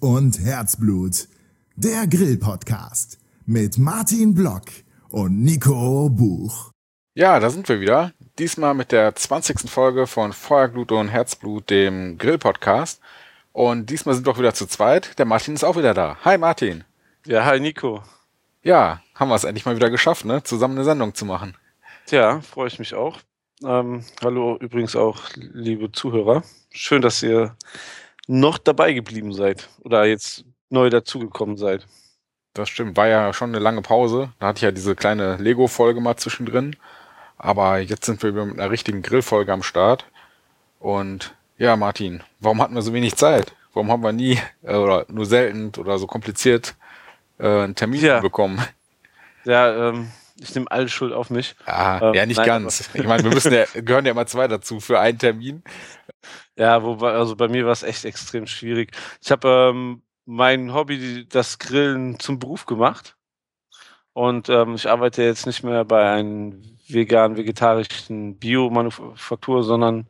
[0.00, 1.26] Und Herzblut.
[1.74, 4.64] Der Grill-Podcast mit Martin Block
[5.08, 6.70] und Nico Buch.
[7.14, 8.12] Ja, da sind wir wieder.
[8.38, 9.70] Diesmal mit der 20.
[9.70, 13.00] Folge von Feuerglut und Herzblut, dem Grill-Podcast.
[13.52, 15.18] Und diesmal sind wir auch wieder zu zweit.
[15.18, 16.18] Der Martin ist auch wieder da.
[16.24, 16.84] Hi Martin.
[17.24, 18.02] Ja, hi Nico.
[18.62, 20.42] Ja, haben wir es endlich mal wieder geschafft, ne?
[20.42, 21.56] Zusammen eine Sendung zu machen.
[22.04, 23.20] Tja, freue ich mich auch.
[23.64, 26.42] Ähm, hallo übrigens auch, liebe Zuhörer.
[26.70, 27.56] Schön, dass ihr
[28.26, 31.86] noch dabei geblieben seid oder jetzt neu dazugekommen seid.
[32.54, 34.30] Das stimmt, war ja schon eine lange Pause.
[34.38, 36.74] Da hatte ich ja diese kleine Lego-Folge mal zwischendrin.
[37.36, 40.06] Aber jetzt sind wir mit einer richtigen Grillfolge am Start.
[40.80, 43.54] Und ja, Martin, warum hatten wir so wenig Zeit?
[43.74, 46.74] Warum haben wir nie äh, oder nur selten oder so kompliziert
[47.38, 48.20] äh, einen Termin ja.
[48.20, 48.58] bekommen?
[49.44, 51.54] Ja, ähm, ich nehme alle Schuld auf mich.
[51.66, 52.88] Ah, ähm, ja, nicht nein, ganz.
[52.94, 55.62] ich meine, wir müssen ja, gehören ja immer zwei dazu für einen Termin.
[56.56, 58.96] Ja, wobei, also bei mir war es echt extrem schwierig.
[59.22, 63.16] Ich habe ähm, mein Hobby, das Grillen, zum Beruf gemacht.
[64.12, 66.54] Und ähm, ich arbeite jetzt nicht mehr bei einer
[66.88, 70.08] vegan-vegetarischen Biomanufaktur, sondern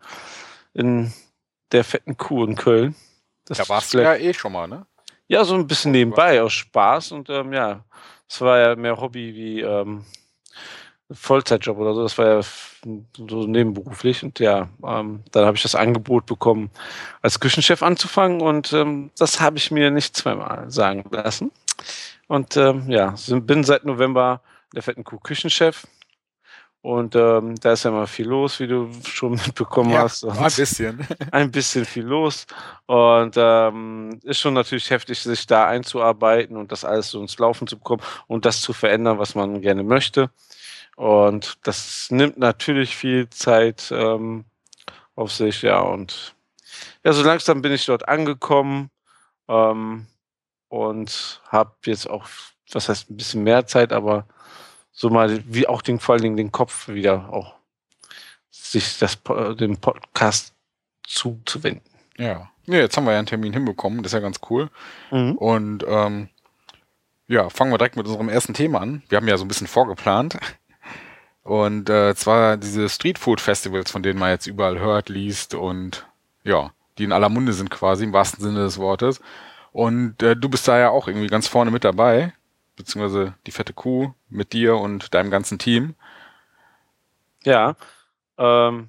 [0.74, 1.12] in
[1.72, 2.94] der fetten Kuh in Köln.
[3.46, 4.86] Das da warst du ja eh schon mal, ne?
[5.26, 7.10] Ja, so ein bisschen nebenbei, aus Spaß.
[7.12, 7.84] Und ähm, ja,
[8.28, 10.04] es war ja mehr Hobby wie ähm,
[11.10, 12.02] Vollzeitjob oder so.
[12.02, 14.22] Das war ja so nebenberuflich.
[14.22, 16.70] Und ja, ähm, dann habe ich das Angebot bekommen,
[17.22, 18.40] als Küchenchef anzufangen.
[18.40, 21.52] Und ähm, das habe ich mir nicht zweimal sagen lassen.
[22.28, 24.40] Und ähm, ja, bin seit November
[24.74, 25.86] der fetten Kuh Küchenchef.
[26.82, 30.22] Und ähm, da ist ja immer viel los, wie du schon mitbekommen ja, hast.
[30.22, 31.04] Und ein bisschen.
[31.32, 32.46] ein bisschen viel los.
[32.86, 37.66] Und ähm, ist schon natürlich heftig, sich da einzuarbeiten und das alles so ins Laufen
[37.66, 40.30] zu bekommen und das zu verändern, was man gerne möchte.
[40.96, 44.46] Und das nimmt natürlich viel Zeit ähm,
[45.14, 45.80] auf sich, ja.
[45.80, 46.34] Und
[47.04, 48.90] ja, so langsam bin ich dort angekommen
[49.48, 50.06] ähm,
[50.68, 52.26] und habe jetzt auch,
[52.72, 54.26] was heißt ein bisschen mehr Zeit, aber
[54.90, 57.54] so mal wie auch den, vor allen Dingen den Kopf wieder auch
[58.50, 59.18] sich das,
[59.58, 60.54] dem Podcast
[61.06, 61.82] zuzuwenden.
[62.16, 62.50] Ja.
[62.64, 64.70] ja, jetzt haben wir ja einen Termin hinbekommen, das ist ja ganz cool.
[65.10, 65.32] Mhm.
[65.36, 66.30] Und ähm,
[67.28, 69.02] ja, fangen wir direkt mit unserem ersten Thema an.
[69.08, 70.38] Wir haben ja so ein bisschen vorgeplant.
[71.46, 76.06] Und äh, zwar diese Streetfood-Festivals, von denen man jetzt überall hört, liest und
[76.42, 79.20] ja, die in aller Munde sind quasi, im wahrsten Sinne des Wortes.
[79.72, 82.32] Und äh, du bist da ja auch irgendwie ganz vorne mit dabei
[82.76, 85.94] beziehungsweise die fette Kuh mit dir und deinem ganzen Team.
[87.44, 87.74] Ja,
[88.38, 88.88] ähm,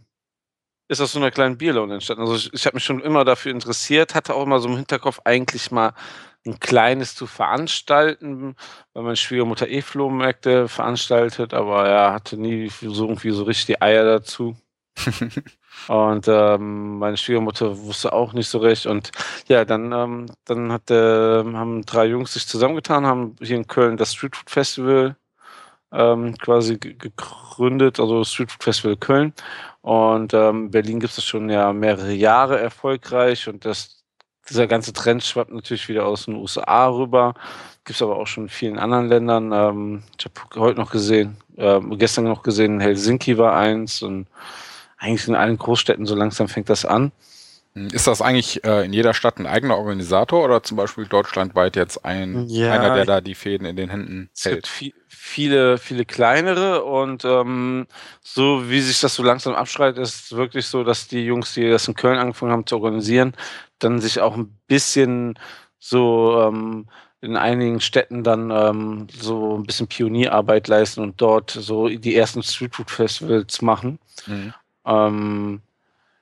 [0.88, 2.24] ist aus so einer kleinen Bierlaune entstanden.
[2.24, 5.20] Also ich, ich habe mich schon immer dafür interessiert, hatte auch immer so im Hinterkopf
[5.26, 5.94] eigentlich mal
[6.46, 8.56] ein kleines zu veranstalten,
[8.94, 13.82] weil meine Schwiegermutter eh Flohmärkte veranstaltet, aber er hatte nie so irgendwie so richtig die
[13.82, 14.56] Eier dazu.
[15.88, 18.88] Und ähm, meine Schwiegermutter wusste auch nicht so recht.
[18.88, 19.12] Und
[19.48, 23.98] ja, dann, ähm, dann hat, äh, haben drei Jungs sich zusammengetan, haben hier in Köln
[23.98, 25.16] das Street Food Festival
[25.92, 29.34] ähm, quasi gegründet, also Street Food Festival Köln.
[29.82, 34.04] Und ähm, Berlin gibt es schon ja mehrere Jahre erfolgreich und das,
[34.50, 37.34] dieser ganze Trend schwappt natürlich wieder aus den USA rüber.
[37.86, 39.52] Gibt es aber auch schon in vielen anderen Ländern.
[39.54, 44.28] Ähm, ich habe heute noch gesehen, äh, gestern noch gesehen, Helsinki war eins und
[44.98, 47.12] eigentlich in allen Großstädten so langsam fängt das an.
[47.92, 52.04] Ist das eigentlich äh, in jeder Stadt ein eigener Organisator oder zum Beispiel deutschlandweit jetzt
[52.04, 54.66] ein, ja, einer, der da die Fäden in den Händen es hält?
[54.68, 57.88] Es gibt viele, viele kleinere und ähm,
[58.22, 61.70] so wie sich das so langsam abschreitet, ist es wirklich so, dass die Jungs, die
[61.70, 63.34] das in Köln angefangen haben zu organisieren,
[63.80, 65.38] dann sich auch ein bisschen
[65.80, 66.88] so ähm,
[67.22, 72.44] in einigen Städten dann ähm, so ein bisschen Pionierarbeit leisten und dort so die ersten
[72.44, 74.00] Streetfood-Festivals machen.
[74.28, 74.54] Mhm.
[74.86, 75.62] Ähm,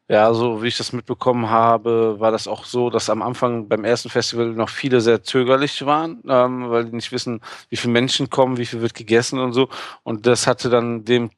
[0.08, 3.84] ja, so wie ich das mitbekommen habe, war das auch so, dass am Anfang beim
[3.84, 8.30] ersten Festival noch viele sehr zögerlich waren, ähm, weil die nicht wissen, wie viele Menschen
[8.30, 9.68] kommen, wie viel wird gegessen und so.
[10.04, 11.32] Und das hatte dann dem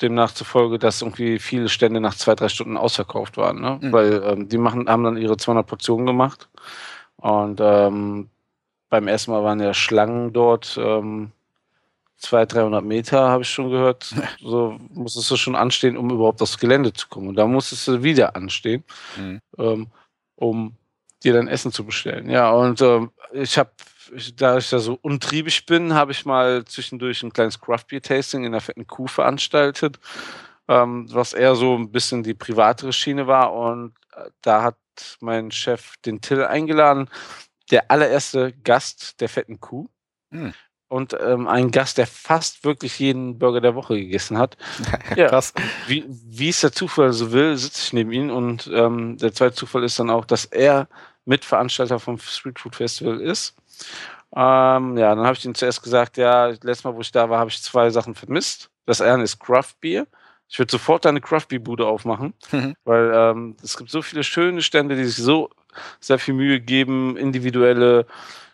[0.00, 3.78] demnach zur Folge, dass irgendwie viele Stände nach zwei, drei Stunden ausverkauft waren, ne?
[3.82, 3.92] Mhm.
[3.92, 6.48] weil ähm, die machen, haben dann ihre 200 Portionen gemacht
[7.16, 8.30] und ähm,
[8.90, 10.78] beim ersten Mal waren ja Schlangen dort.
[10.80, 11.32] Ähm,
[12.18, 14.14] 200, 300 Meter, habe ich schon gehört.
[14.40, 17.28] So musstest du schon anstehen, um überhaupt aufs Gelände zu kommen.
[17.28, 18.84] Und da musstest du wieder anstehen,
[19.16, 19.40] mhm.
[19.58, 19.86] ähm,
[20.36, 20.76] um
[21.22, 22.30] dir dein Essen zu bestellen.
[22.30, 23.70] Ja, und ähm, ich habe,
[24.36, 28.44] da ich da so untriebig bin, habe ich mal zwischendurch ein kleines Craft Beer Tasting
[28.44, 29.98] in der fetten Kuh veranstaltet,
[30.68, 33.52] ähm, was eher so ein bisschen die privatere Schiene war.
[33.52, 34.76] Und äh, da hat
[35.20, 37.08] mein Chef den Till eingeladen,
[37.70, 39.88] der allererste Gast der fetten Kuh.
[40.30, 40.54] Mhm
[40.88, 44.56] und ähm, ein Gast, der fast wirklich jeden Burger der Woche gegessen hat.
[45.16, 45.52] ja, krass.
[45.86, 49.54] Wie, wie es der Zufall so will, sitze ich neben ihm und ähm, der zweite
[49.54, 50.88] Zufall ist dann auch, dass er
[51.26, 53.54] Mitveranstalter vom Street Food Festival ist.
[54.34, 57.38] Ähm, ja, dann habe ich ihm zuerst gesagt, ja, letztes Mal, wo ich da war,
[57.38, 58.70] habe ich zwei Sachen vermisst.
[58.86, 60.06] Das eine ist Craft Beer.
[60.48, 62.74] Ich würde sofort eine Craft Beer Bude aufmachen, mhm.
[62.84, 65.50] weil ähm, es gibt so viele schöne Stände, die sich so
[66.00, 68.06] sehr viel Mühe geben, individuelle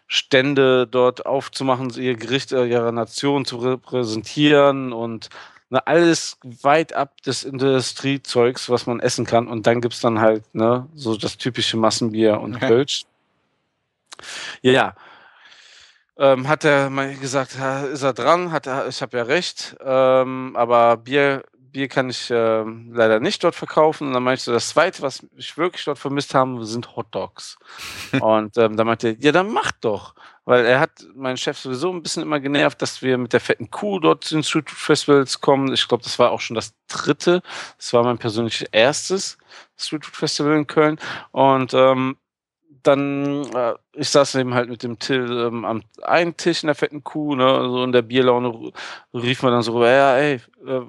[0.06, 5.30] Stände dort aufzumachen, ihr Gericht ihrer Nation zu repräsentieren und
[5.70, 9.48] ne, alles weit ab des Industriezeugs, was man essen kann.
[9.48, 13.04] Und dann gibt es dann halt ne, so das typische Massenbier und Kölsch.
[14.62, 14.94] Ja, ja.
[16.16, 17.56] Ähm, hat er mal gesagt,
[17.92, 18.52] ist er dran?
[18.52, 19.76] Hat er, ich habe ja recht.
[19.84, 21.42] Ähm, aber Bier
[21.74, 24.06] Bier kann ich äh, leider nicht dort verkaufen.
[24.06, 27.58] Und dann meinte ich, das zweite, was ich wirklich dort vermisst habe, sind Hot Dogs.
[28.20, 30.14] und ähm, dann meinte er, ja, dann mach doch.
[30.46, 33.70] Weil er hat meinen Chef sowieso ein bisschen immer genervt, dass wir mit der fetten
[33.70, 35.72] Kuh dort zu den Street Festivals kommen.
[35.72, 37.42] Ich glaube, das war auch schon das dritte.
[37.76, 39.36] Das war mein persönliches erstes
[39.76, 40.98] Street Food Festival in Köln.
[41.32, 42.16] Und ähm,
[42.84, 46.74] dann, äh, ich saß eben halt mit dem Till ähm, am einen Tisch in der
[46.74, 48.72] fetten Kuh, ne, so in der Bierlaune
[49.12, 50.82] rief man dann so, ja, ey, äh,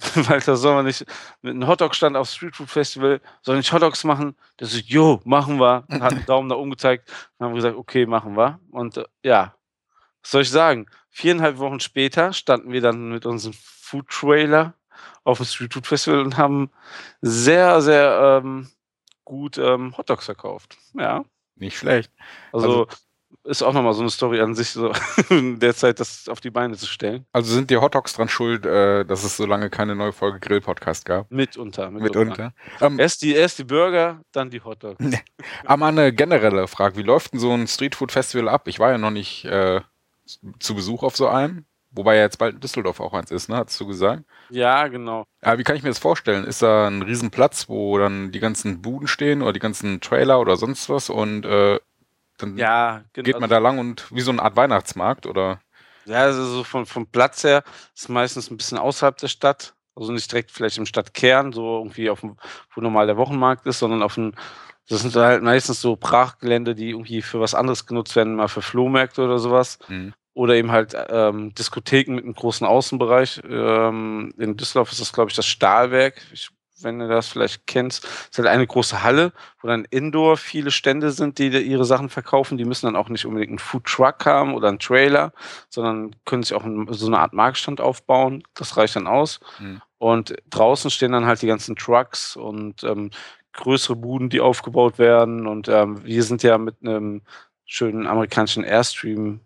[0.28, 1.04] Walter Sommer nicht
[1.42, 4.36] mit einem Hotdog-Stand auf Street Food Festival, soll ich Hotdogs machen?
[4.58, 5.84] Der so, jo, machen wir.
[5.88, 7.10] Und hat einen Daumen nach oben gezeigt.
[7.38, 8.60] Dann haben wir gesagt, okay, machen wir.
[8.70, 9.54] Und äh, ja,
[10.22, 10.86] was soll ich sagen?
[11.10, 14.74] Viereinhalb Wochen später standen wir dann mit unserem Food Trailer
[15.24, 16.70] auf dem Street Food Festival und haben
[17.20, 18.70] sehr, sehr ähm,
[19.24, 20.76] gut ähm, Hotdogs verkauft.
[20.94, 21.24] Ja.
[21.56, 22.10] Nicht schlecht.
[22.52, 22.88] Also, also
[23.50, 24.92] ist auch nochmal so eine Story an sich, so
[25.28, 27.26] in der Zeit das auf die Beine zu stellen.
[27.32, 31.04] Also sind die Hotdogs dran schuld, äh, dass es so lange keine neue Folge Grill-Podcast
[31.04, 31.30] gab?
[31.30, 31.90] Mitunter.
[31.90, 32.24] Mitunter.
[32.24, 32.54] mitunter.
[32.80, 35.04] Ähm, erst, die, erst die Burger, dann die Hotdogs.
[35.64, 38.68] Aber eine generelle Frage, wie läuft denn so ein Streetfood-Festival ab?
[38.68, 39.80] Ich war ja noch nicht äh,
[40.60, 41.64] zu Besuch auf so einem.
[41.92, 43.56] Wobei ja jetzt bald in Düsseldorf auch eins ist, ne?
[43.56, 44.22] Hast du gesagt?
[44.50, 45.24] Ja, genau.
[45.42, 46.44] Aber wie kann ich mir das vorstellen?
[46.44, 50.56] Ist da ein Riesenplatz, wo dann die ganzen Buden stehen oder die ganzen Trailer oder
[50.56, 51.80] sonst was und äh,
[52.40, 53.24] dann ja, genau.
[53.24, 55.60] geht man also da lang und wie so eine Art Weihnachtsmarkt oder?
[56.06, 57.62] Ja, also so vom, vom Platz her
[57.94, 59.74] ist meistens ein bisschen außerhalb der Stadt.
[59.94, 62.36] Also nicht direkt vielleicht im Stadtkern, so irgendwie auf dem,
[62.74, 64.32] wo normal der Wochenmarkt ist, sondern auf dem,
[64.88, 68.62] das sind halt meistens so Brachgelände, die irgendwie für was anderes genutzt werden, mal für
[68.62, 69.78] Flohmärkte oder sowas.
[69.88, 70.14] Mhm.
[70.32, 73.42] Oder eben halt ähm, Diskotheken mit einem großen Außenbereich.
[73.48, 76.22] Ähm, in Düsseldorf ist das, glaube ich, das Stahlwerk.
[76.32, 76.50] Ich
[76.82, 81.10] wenn du das vielleicht kennst, ist halt eine große Halle, wo dann Indoor viele Stände
[81.10, 82.58] sind, die ihre Sachen verkaufen.
[82.58, 85.32] Die müssen dann auch nicht unbedingt einen Food Truck haben oder einen Trailer,
[85.68, 88.42] sondern können sich auch so eine Art Marktstand aufbauen.
[88.54, 89.40] Das reicht dann aus.
[89.58, 89.82] Mhm.
[89.98, 93.10] Und draußen stehen dann halt die ganzen Trucks und ähm,
[93.52, 95.46] größere Buden, die aufgebaut werden.
[95.46, 97.22] Und ähm, wir sind ja mit einem
[97.66, 99.40] schönen amerikanischen Airstream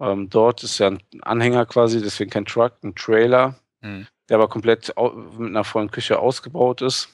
[0.00, 0.62] ähm, dort.
[0.62, 3.54] Ist ja ein Anhänger quasi, deswegen kein Truck, ein Trailer.
[3.80, 4.94] Mhm der aber komplett
[5.36, 7.08] mit einer vollen Küche ausgebaut ist.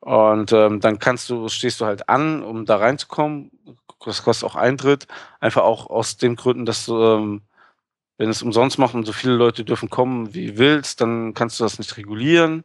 [0.00, 3.50] Und ähm, dann kannst du, stehst du halt an, um da reinzukommen.
[4.04, 5.06] Das kostet auch Eintritt.
[5.40, 7.42] Einfach auch aus den Gründen, dass du, ähm,
[8.16, 11.64] wenn es umsonst macht und so viele Leute dürfen kommen, wie willst, dann kannst du
[11.64, 12.64] das nicht regulieren,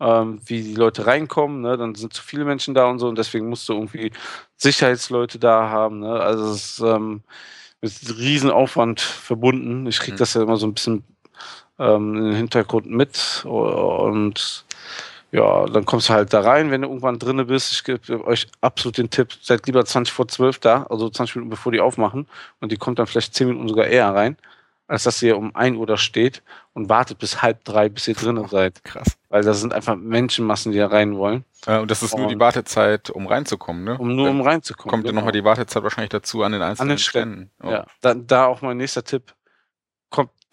[0.00, 1.62] ähm, wie die Leute reinkommen.
[1.62, 1.78] Ne?
[1.78, 4.12] Dann sind zu viele Menschen da und so und deswegen musst du irgendwie
[4.56, 6.00] Sicherheitsleute da haben.
[6.00, 6.20] Ne?
[6.20, 7.22] Also es ist ähm,
[7.80, 9.86] mit Riesenaufwand verbunden.
[9.86, 10.18] Ich kriege mhm.
[10.18, 11.04] das ja immer so ein bisschen
[11.78, 14.64] ähm, im Hintergrund mit und
[15.30, 17.72] ja, dann kommst du halt da rein, wenn du irgendwann drinne bist.
[17.72, 21.50] Ich gebe euch absolut den Tipp, seid lieber 20 vor 12 da, also 20 Minuten
[21.50, 22.26] bevor die aufmachen
[22.60, 24.38] und die kommt dann vielleicht 10 Minuten sogar eher rein,
[24.86, 26.42] als dass ihr um 1 Uhr da steht
[26.72, 28.82] und wartet bis halb drei, bis ihr drinnen seid.
[28.84, 29.18] Krass.
[29.28, 31.44] Weil da sind einfach Menschenmassen, die da rein wollen.
[31.66, 33.98] Ja, und das ist und nur die Wartezeit, um reinzukommen, ne?
[33.98, 34.90] Um nur um reinzukommen.
[34.90, 35.08] Kommt genau.
[35.08, 37.50] dann nochmal die Wartezeit wahrscheinlich dazu an den einzelnen an den Ständen.
[37.62, 37.70] Oh.
[37.70, 39.34] Ja, da, da auch mein nächster Tipp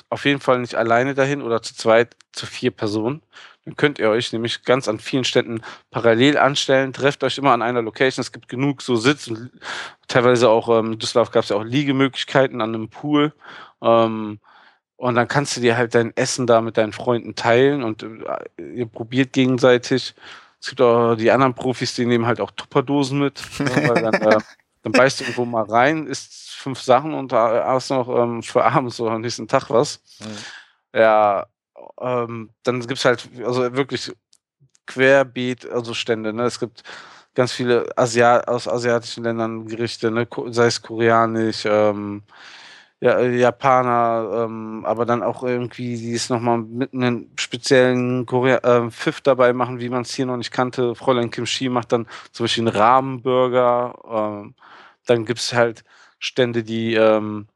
[0.10, 3.22] auf jeden Fall nicht alleine dahin oder zu zweit, zu vier Personen.
[3.66, 6.94] Dann könnt ihr euch nämlich ganz an vielen Städten parallel anstellen.
[6.94, 8.22] Trefft euch immer an einer Location.
[8.22, 9.50] Es gibt genug so Sitz und
[10.08, 13.34] teilweise auch ähm, in Düsseldorf gab es ja auch Liegemöglichkeiten an einem Pool.
[13.82, 14.40] Ähm,
[14.98, 18.64] und dann kannst du dir halt dein Essen da mit deinen Freunden teilen und äh,
[18.76, 20.14] ihr probiert gegenseitig.
[20.62, 23.42] Es gibt auch die anderen Profis, die nehmen halt auch Tupperdosen mit.
[23.60, 24.40] Ne, weil dann, äh,
[24.86, 29.00] dann beißt du irgendwo mal rein, isst fünf Sachen und hast noch ähm, für abends
[29.00, 30.00] oder am nächsten Tag was.
[30.20, 31.00] Mhm.
[31.00, 31.48] Ja,
[32.00, 34.12] ähm, dann gibt es halt, also wirklich
[34.86, 36.34] querbeet, also Stände.
[36.34, 36.44] Ne?
[36.44, 36.84] Es gibt
[37.34, 40.28] ganz viele Asia aus asiatischen Ländern Gerichte, ne?
[40.52, 42.22] sei es koreanisch, ähm,
[43.00, 48.92] ja, Japaner, ähm, aber dann auch irgendwie, die es nochmal mit einem speziellen Korea äh,
[48.92, 50.94] Pfiff dabei machen, wie man es hier noch nicht kannte.
[50.94, 53.96] Fräulein Kimchi macht dann zum Beispiel einen Rahmenburger.
[54.08, 54.56] Ähm,
[55.06, 55.84] dann gibt es halt
[56.20, 57.48] Stände, die ähm,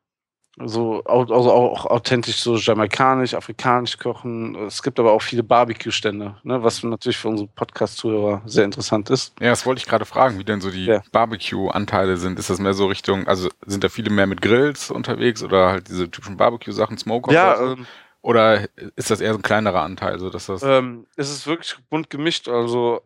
[0.65, 4.56] so also auch authentisch so jamaikanisch, afrikanisch kochen.
[4.65, 9.34] Es gibt aber auch viele Barbecue-Stände, ne, was natürlich für unsere Podcast-Zuhörer sehr interessant ist.
[9.39, 11.01] Ja, das wollte ich gerade fragen, wie denn so die ja.
[11.12, 12.39] Barbecue-Anteile sind.
[12.39, 15.88] Ist das mehr so Richtung, also sind da viele mehr mit Grills unterwegs oder halt
[15.88, 17.32] diese typischen Barbecue-Sachen, Smoker?
[17.32, 17.74] Ja, oder, so?
[17.74, 17.88] ähm,
[18.22, 20.20] oder ist das eher so ein kleinerer Anteil?
[20.20, 22.50] So dass das ähm, es ist wirklich bunt gemischt.
[22.50, 23.01] Also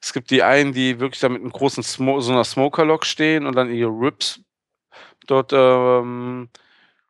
[0.00, 3.46] es gibt die einen, die wirklich da mit einem großen Smo so einer Smoker-Log stehen
[3.46, 4.40] und dann ihre Ribs
[5.26, 6.48] dort ähm,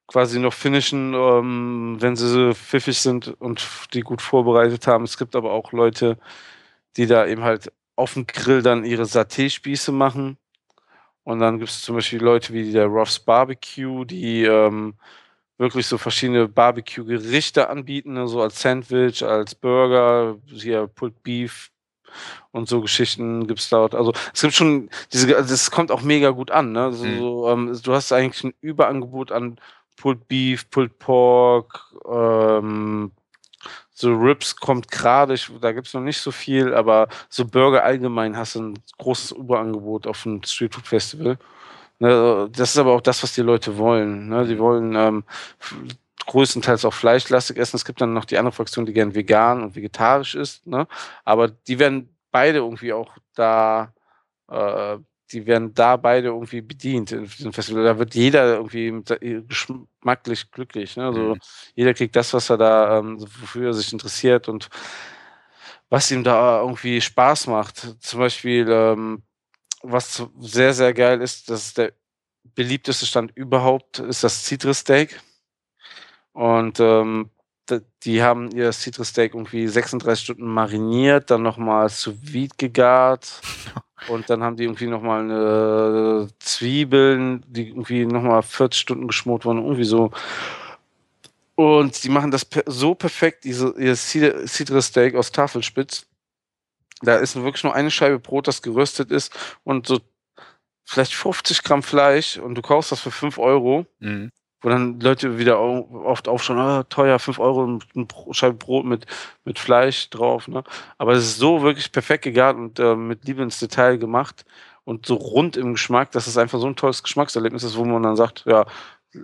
[0.07, 5.05] quasi noch finishen, ähm, wenn sie pfiffig sind und die gut vorbereitet haben.
[5.05, 6.19] Es gibt aber auch Leute,
[6.97, 10.39] die da eben halt auf dem Grill dann ihre Saté-Spieße machen.
[11.25, 14.95] Und dann gibt es zum Beispiel Leute wie der Ruffs Barbecue, die ähm,
[15.59, 21.71] wirklich so verschiedene Barbecue-Gerichte anbieten, ne, so als Sandwich, als Burger, hier Pulled Beef
[22.51, 23.95] und so Geschichten gibt es dort.
[23.95, 26.73] Also es gibt schon diese, also es kommt auch mega gut an.
[26.73, 26.85] Ne?
[26.85, 27.19] Also, mhm.
[27.19, 29.59] so, ähm, du hast eigentlich ein Überangebot an
[29.97, 33.13] Pulled Beef, Pulled Pork, ähm,
[33.93, 38.37] so Ribs kommt gerade, da gibt es noch nicht so viel, aber so Burger allgemein
[38.37, 41.37] hast du ein großes Überangebot auf dem Street Food Festival.
[41.99, 44.29] Ne, das ist aber auch das, was die Leute wollen.
[44.29, 44.47] Ne?
[44.47, 45.25] Die wollen ähm,
[46.29, 47.77] größtenteils auch fleischlastig essen.
[47.77, 50.67] Es gibt dann noch die andere Fraktion, die gern vegan und vegetarisch ist.
[50.67, 50.87] Ne?
[51.25, 53.93] Aber die werden beide irgendwie auch da
[54.49, 54.99] äh,
[55.33, 57.85] die werden da beide irgendwie bedient in diesem Festival.
[57.85, 59.03] Da wird jeder irgendwie
[59.47, 60.97] geschmacklich glücklich.
[60.97, 61.07] Ne?
[61.07, 61.41] Also mhm.
[61.75, 64.69] jeder kriegt das, was er da, ähm, wofür er sich interessiert und
[65.91, 67.97] was ihm da irgendwie Spaß macht.
[68.01, 69.23] Zum Beispiel, ähm,
[69.83, 71.93] was sehr, sehr geil ist, das ist der
[72.55, 75.21] beliebteste Stand überhaupt, ist das Citrus Steak.
[76.39, 77.31] Und ähm,
[78.05, 83.41] die haben ihr Citrus Steak irgendwie 36 Stunden mariniert, dann nochmal sous vide gegart.
[84.09, 89.65] Und dann haben die irgendwie nochmal eine Zwiebeln, die irgendwie nochmal 40 Stunden geschmort wurden,
[89.65, 90.13] irgendwie so.
[91.57, 96.07] Und die machen das so perfekt, diese, ihr Citrus Steak aus Tafelspitz.
[97.03, 99.99] Da ist wirklich nur eine Scheibe Brot, das geröstet ist und so
[100.85, 103.87] vielleicht 50 Gramm Fleisch und du kaufst das für 5 Euro.
[103.99, 104.31] Mhm
[104.61, 109.07] wo dann Leute wieder oft aufschauen, ah, teuer, 5 Euro eine Scheibe Brot mit,
[109.45, 110.49] mit Fleisch drauf.
[110.49, 110.65] Ne?
[110.99, 114.45] Aber es ist so wirklich perfekt gegart und äh, mit Liebe ins Detail gemacht
[114.85, 118.03] und so rund im Geschmack, dass es einfach so ein tolles Geschmackserlebnis ist, wo man
[118.03, 118.67] dann sagt, ja,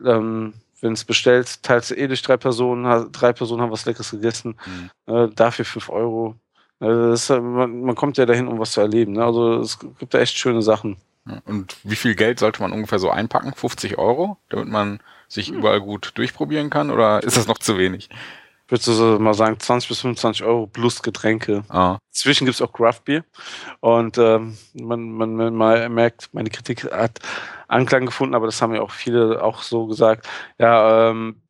[0.04, 4.10] ähm, wenn es bestellt, teilst du eh durch drei Personen, drei Personen haben was Leckeres
[4.10, 4.56] gegessen,
[5.06, 5.14] mhm.
[5.14, 6.36] äh, dafür 5 Euro.
[6.80, 9.12] Äh, ist, man, man, kommt ja dahin, um was zu erleben.
[9.12, 9.24] Ne?
[9.24, 10.96] Also es gibt da echt schöne Sachen.
[11.46, 13.54] Und wie viel Geld sollte man ungefähr so einpacken?
[13.54, 15.56] 50 Euro, damit man sich hm.
[15.56, 16.90] überall gut durchprobieren kann?
[16.90, 18.08] Oder ist das noch zu wenig?
[18.68, 21.64] Würdest du so mal sagen, 20 bis 25 Euro plus Getränke.
[21.68, 21.98] Ah.
[22.10, 23.24] Zwischen gibt es auch Craftbeer.
[23.80, 27.18] Und ähm, man, man, man, merkt, meine Kritik hat
[27.68, 30.26] Anklang gefunden, aber das haben ja auch viele auch so gesagt.
[30.58, 31.42] Ja, ähm,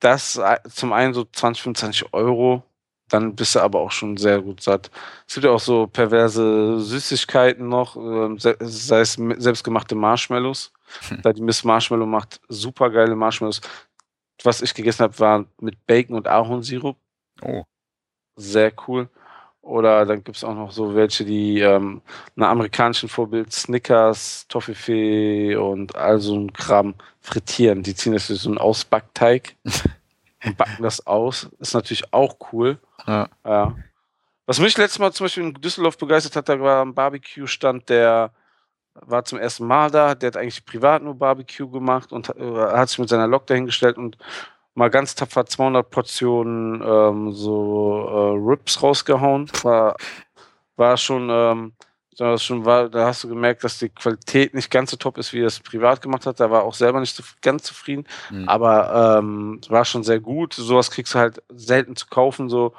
[0.00, 2.64] das äh, zum einen so 20, 25 Euro,
[3.08, 4.90] dann bist du aber auch schon sehr gut satt.
[5.26, 10.72] Es gibt ja auch so perverse Süßigkeiten noch, ähm, sei es selbstgemachte Marshmallows.
[11.08, 11.22] Hm.
[11.22, 13.60] Da die Miss Marshmallow macht super geile Marshmallows.
[14.42, 16.96] Was ich gegessen habe, war mit Bacon und Ahornsirup.
[17.42, 17.64] Oh.
[18.36, 19.08] Sehr cool.
[19.68, 22.00] Oder dann gibt es auch noch so welche, die ähm,
[22.36, 27.82] einer amerikanischen Vorbild Snickers, Toffifee und all so ein Kram frittieren.
[27.82, 29.56] Die ziehen das durch so einen Ausbackteig
[30.44, 31.50] und backen das aus.
[31.58, 32.78] Ist natürlich auch cool.
[33.08, 33.28] Ja.
[33.44, 33.76] ja.
[34.46, 38.32] Was mich letztes Mal zum Beispiel in Düsseldorf begeistert hat, da war ein Barbecue-Stand, der
[38.94, 42.88] war zum ersten Mal da, der hat eigentlich privat nur Barbecue gemacht und äh, hat
[42.88, 44.16] sich mit seiner Lok dahingestellt und
[44.74, 49.50] mal ganz tapfer 200 Portionen ähm, so äh, Rips rausgehauen.
[49.62, 49.96] War,
[50.76, 51.72] war schon, ähm,
[52.16, 55.32] das schon war, da hast du gemerkt, dass die Qualität nicht ganz so top ist,
[55.32, 56.40] wie er es privat gemacht hat.
[56.40, 58.48] Da war auch selber nicht so ganz zufrieden, mhm.
[58.48, 60.54] aber ähm, war schon sehr gut.
[60.54, 62.72] Sowas kriegst du halt selten zu kaufen, so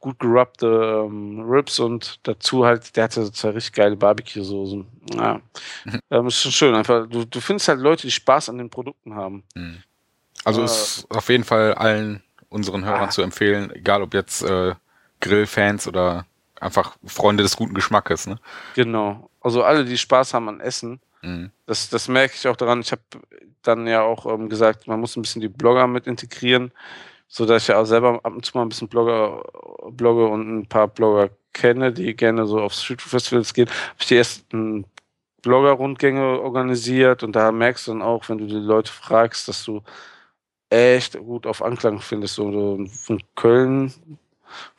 [0.00, 4.86] gut gerubbte ähm, Ribs und dazu halt, der hatte zwei richtig geile Barbecue-Soßen.
[5.14, 5.40] Ja.
[6.10, 6.74] ähm, ist schon schön.
[6.74, 9.44] Einfach, du, du findest halt Leute, die Spaß an den Produkten haben.
[9.54, 9.82] Hm.
[10.44, 13.10] Also äh, ist auf jeden Fall allen unseren Hörern ah.
[13.10, 14.74] zu empfehlen, egal ob jetzt äh,
[15.20, 16.26] Grillfans oder
[16.60, 18.26] einfach Freunde des guten Geschmackes.
[18.26, 18.38] Ne?
[18.74, 19.30] Genau.
[19.40, 21.00] Also alle, die Spaß haben an Essen.
[21.22, 21.50] Mhm.
[21.66, 22.80] Das, das merke ich auch daran.
[22.80, 23.02] Ich habe
[23.62, 26.72] dann ja auch ähm, gesagt, man muss ein bisschen die Blogger mit integrieren
[27.28, 29.42] so dass ich ja auch selber ab und zu mal ein bisschen Blogger,
[29.90, 34.06] blogge und ein paar Blogger kenne, die gerne so auf Street Festivals gehen, habe ich
[34.06, 34.84] die ersten
[35.42, 39.82] Blogger-Rundgänge organisiert und da merkst du dann auch, wenn du die Leute fragst, dass du
[40.70, 42.34] echt gut auf Anklang findest.
[42.34, 43.92] So von Köln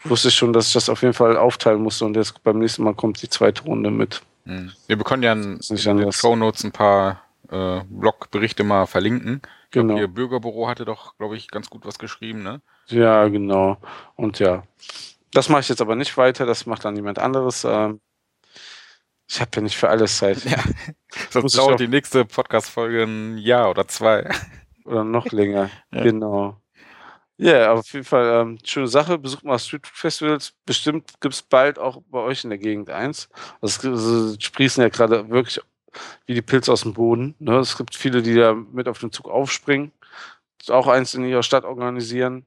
[0.03, 2.83] wusste ich schon, dass ich das auf jeden Fall aufteilen musste und jetzt beim nächsten
[2.83, 4.21] Mal kommt die zweite Runde mit.
[4.45, 4.71] Hm.
[4.87, 9.41] Wir bekommen ja in, in den Show Notes ein paar äh, Blogberichte mal verlinken.
[9.71, 9.97] Genau.
[9.97, 12.61] Ihr Bürgerbüro hatte doch, glaube ich, ganz gut was geschrieben, ne?
[12.87, 13.77] Ja, genau.
[14.15, 14.63] Und ja,
[15.31, 17.65] das mache ich jetzt aber nicht weiter, das macht dann jemand anderes.
[17.65, 17.99] Ähm,
[19.29, 20.43] ich habe ja nicht für alles Zeit.
[20.45, 20.63] Ja.
[21.29, 24.29] Sonst dauert die nächste Podcast-Folge ein Jahr oder zwei.
[24.85, 25.69] Oder noch länger.
[25.91, 26.01] ja.
[26.01, 26.61] Genau.
[27.35, 29.17] Ja, yeah, auf jeden Fall ähm, schöne Sache.
[29.17, 30.53] Besucht mal Street Festivals.
[30.65, 33.27] Bestimmt gibt es bald auch bei euch in der Gegend eins.
[33.59, 35.59] Also es, es sprießen ja gerade wirklich
[36.25, 37.35] wie die Pilze aus dem Boden.
[37.39, 37.57] Ne?
[37.57, 39.91] Es gibt viele, die da mit auf den Zug aufspringen.
[40.69, 42.45] Auch eins in ihrer Stadt organisieren.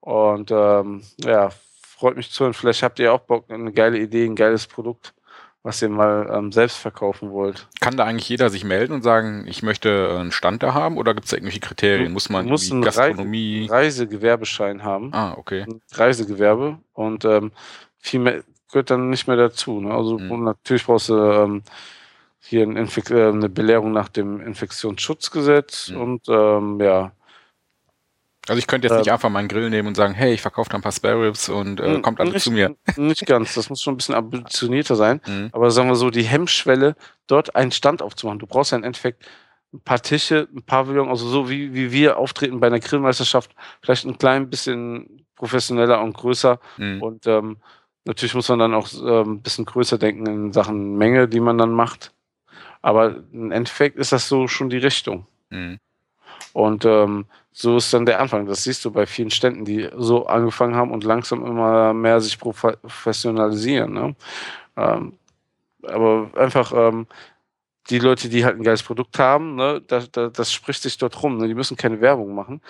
[0.00, 1.50] Und ähm, ja,
[1.82, 2.54] freut mich zu hören.
[2.54, 5.14] Vielleicht habt ihr auch Bock, eine geile Idee, ein geiles Produkt
[5.62, 7.68] was ihr mal ähm, selbst verkaufen wollt.
[7.80, 11.12] Kann da eigentlich jeder sich melden und sagen, ich möchte einen Stand da haben oder
[11.12, 12.12] gibt es da irgendwelche Kriterien?
[12.12, 15.12] Muss man muss einen Gastronomie Reisegewerbeschein haben?
[15.12, 15.66] Ah, okay.
[15.68, 17.52] Ein Reisegewerbe und ähm,
[17.98, 19.80] viel mehr gehört dann nicht mehr dazu.
[19.80, 19.92] Ne?
[19.92, 20.44] Also mhm.
[20.44, 21.62] natürlich brauchst du ähm,
[22.40, 26.00] hier ein äh, eine Belehrung nach dem Infektionsschutzgesetz mhm.
[26.00, 27.12] und ähm, ja,
[28.48, 30.70] also ich könnte jetzt nicht ähm, einfach meinen Grill nehmen und sagen, hey, ich verkaufe
[30.70, 32.74] da ein paar Spare Ribs und äh, kommt alle nicht, zu mir.
[32.96, 35.20] Nicht ganz, das muss schon ein bisschen ambitionierter sein.
[35.26, 35.50] Mhm.
[35.52, 38.38] Aber sagen wir so, die Hemmschwelle, dort einen Stand aufzumachen.
[38.38, 39.24] Du brauchst ja im Endeffekt
[39.72, 44.04] ein paar Tische, ein Pavillon, also so wie, wie wir auftreten bei einer Grillmeisterschaft, vielleicht
[44.04, 46.58] ein klein bisschen professioneller und größer.
[46.76, 47.02] Mhm.
[47.02, 47.58] Und ähm,
[48.04, 51.56] natürlich muss man dann auch äh, ein bisschen größer denken in Sachen Menge, die man
[51.56, 52.12] dann macht.
[52.82, 55.26] Aber im Endeffekt ist das so schon die Richtung.
[55.50, 55.78] Mhm.
[56.52, 58.46] Und ähm, so ist dann der Anfang.
[58.46, 62.38] Das siehst du bei vielen Ständen, die so angefangen haben und langsam immer mehr sich
[62.38, 63.92] professionalisieren.
[63.92, 64.16] Ne?
[64.76, 65.12] Ähm,
[65.82, 67.06] aber einfach ähm,
[67.88, 71.22] die Leute, die halt ein geiles Produkt haben, ne, das, das, das spricht sich dort
[71.22, 71.38] rum.
[71.38, 71.48] Ne?
[71.48, 72.60] Die müssen keine Werbung machen.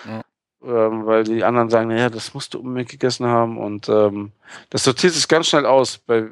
[0.63, 3.57] Ähm, weil die anderen sagen, naja, das musst du unbedingt gegessen haben.
[3.57, 4.31] Und ähm,
[4.69, 5.97] das sortiert sich ganz schnell aus.
[5.97, 6.29] Bei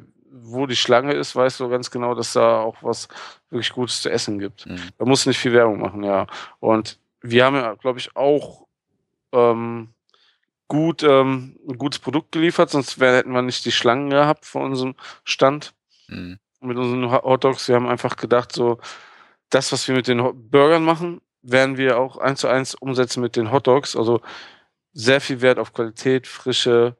[0.52, 3.08] wo die Schlange ist, weißt du ganz genau, dass da auch was
[3.50, 4.66] wirklich Gutes zu essen gibt.
[4.66, 4.80] Mhm.
[4.98, 6.26] Da musst du nicht viel Werbung machen, ja.
[6.60, 8.66] Und wir haben ja, glaube ich, auch
[9.32, 9.88] ähm,
[10.68, 14.62] gut ähm, ein gutes Produkt geliefert, sonst wär, hätten wir nicht die Schlangen gehabt vor
[14.62, 15.74] unserem Stand
[16.08, 16.38] mhm.
[16.60, 17.68] mit unseren Hotdogs.
[17.68, 18.78] Wir haben einfach gedacht, so
[19.50, 23.36] das, was wir mit den Burgern machen, werden wir auch eins zu eins umsetzen mit
[23.36, 23.96] den Hotdogs.
[23.96, 24.20] Also
[24.92, 26.96] sehr viel Wert auf Qualität, Frische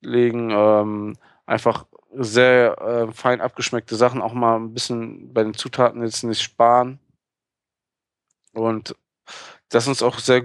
[0.00, 6.02] legen, ähm, einfach sehr äh, fein abgeschmeckte Sachen, auch mal ein bisschen bei den Zutaten
[6.02, 6.98] jetzt nicht sparen.
[8.52, 8.96] Und
[9.68, 10.42] das ist uns auch sehr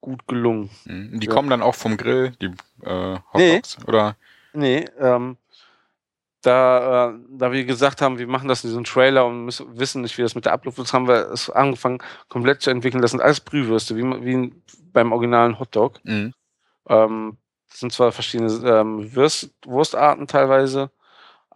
[0.00, 0.70] gut gelungen.
[0.84, 1.20] Mhm.
[1.20, 1.32] Die ja.
[1.32, 2.50] kommen dann auch vom Grill, die
[2.82, 3.84] äh, Hotdogs, nee.
[3.86, 4.16] oder?
[4.52, 5.36] Nee, ähm,
[6.42, 10.02] da, äh, da wir gesagt haben, wir machen das in diesem Trailer und müssen, wissen
[10.02, 11.98] nicht, wie das mit der Abluft ist, haben wir es angefangen,
[12.28, 13.02] komplett zu entwickeln.
[13.02, 14.52] Das sind alles Brühwürste, wie, wie
[14.92, 15.98] beim originalen Hotdog.
[16.04, 16.32] Mhm.
[16.88, 17.36] Ähm,
[17.68, 20.90] das sind zwar verschiedene ähm, Würst, Wurstarten teilweise,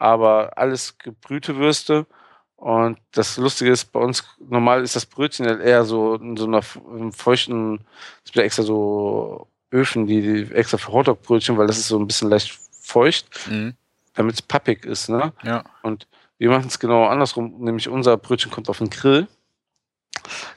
[0.01, 2.07] aber alles gebrühte Würste.
[2.57, 6.47] Und das Lustige ist, bei uns normal ist das Brötchen halt eher so in so
[6.47, 7.81] einer feuchten,
[8.19, 11.99] es gibt ja extra so Öfen, die, die extra für Hotdog-Brötchen, weil das ist so
[11.99, 13.75] ein bisschen leicht feucht, mhm.
[14.15, 15.33] damit es pappig ist, ne?
[15.43, 15.65] Ja.
[15.83, 16.09] Und
[16.39, 19.29] wir machen es genau andersrum, nämlich unser Brötchen kommt auf den Grill.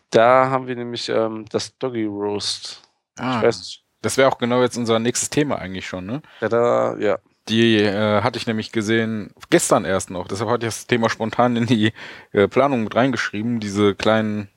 [0.10, 2.82] Da haben wir nämlich ähm, das Doggy Roast.
[3.18, 6.22] Ah, das wäre auch genau jetzt unser nächstes Thema eigentlich schon, ne?
[6.42, 7.20] Ja, da, ja.
[7.50, 10.28] Die äh, hatte ich nämlich gesehen, gestern erst noch.
[10.28, 11.92] Deshalb hatte ich das Thema spontan in die
[12.32, 13.60] äh, Planung mit reingeschrieben.
[13.60, 14.48] Diese kleinen,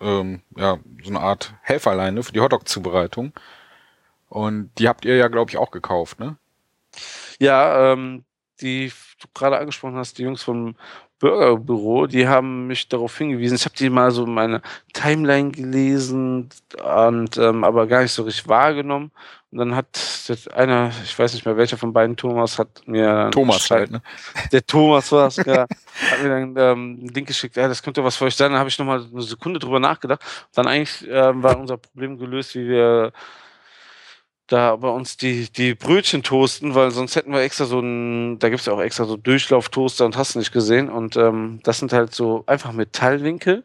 [0.00, 3.32] ähm, ja, so eine Art Helferleine für die Hotdog-Zubereitung.
[4.30, 6.36] Und die habt ihr ja, glaube ich, auch gekauft, ne?
[7.38, 8.24] Ja, ähm,
[8.60, 10.76] die du gerade angesprochen hast, die Jungs vom
[11.18, 13.56] Bürgerbüro, die haben mich darauf hingewiesen.
[13.56, 14.62] Ich habe die mal so meine
[14.94, 16.48] Timeline gelesen
[16.82, 19.12] und ähm, aber gar nicht so richtig wahrgenommen.
[19.52, 19.98] Und dann hat
[20.54, 24.00] einer, ich weiß nicht mehr welcher von beiden Thomas, hat mir Thomas halt, ne?
[24.52, 25.62] Der Thomas war es, ja,
[26.10, 28.52] hat mir dann ähm, einen Link geschickt, ja, das könnte was für euch sein.
[28.52, 30.20] Dann habe ich nochmal eine Sekunde drüber nachgedacht.
[30.54, 33.12] Dann eigentlich ähm, war unser Problem gelöst, wie wir
[34.46, 38.48] da bei uns die, die Brötchen toasten, weil sonst hätten wir extra so ein, da
[38.48, 40.88] gibt es ja auch extra so Durchlauftoaster und hast du nicht gesehen.
[40.88, 43.64] Und ähm, das sind halt so einfach Metallwinkel,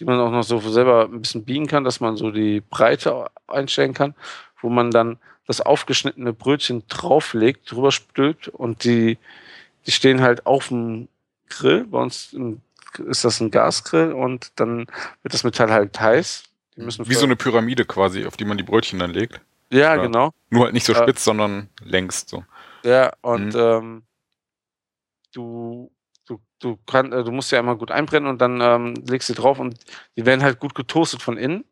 [0.00, 3.26] die man auch noch so selber ein bisschen biegen kann, dass man so die Breite
[3.46, 4.14] einstellen kann,
[4.60, 9.18] wo man dann das aufgeschnittene Brötchen drauflegt, drüber stülpt und die,
[9.86, 11.08] die stehen halt auf dem
[11.48, 11.84] Grill.
[11.84, 12.34] Bei uns
[13.06, 14.86] ist das ein Gasgrill und dann
[15.22, 16.44] wird das Metall halt heiß.
[16.76, 19.40] Wie so eine Pyramide quasi, auf die man die Brötchen dann legt.
[19.70, 20.30] Ja, Oder genau.
[20.50, 22.44] Nur halt nicht so äh, spitz, sondern längst so.
[22.84, 23.60] Ja, und mhm.
[23.60, 24.02] ähm,
[25.32, 25.90] du,
[26.26, 29.34] du, du, kann, äh, du musst ja immer gut einbrennen und dann ähm, legst du
[29.34, 29.78] drauf und
[30.16, 31.64] die werden halt gut getoastet von innen.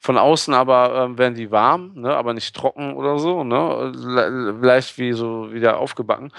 [0.00, 3.92] Von außen aber ähm, werden die warm, ne, aber nicht trocken oder so, ne?
[3.94, 6.32] Le leicht wie so wieder aufgebacken.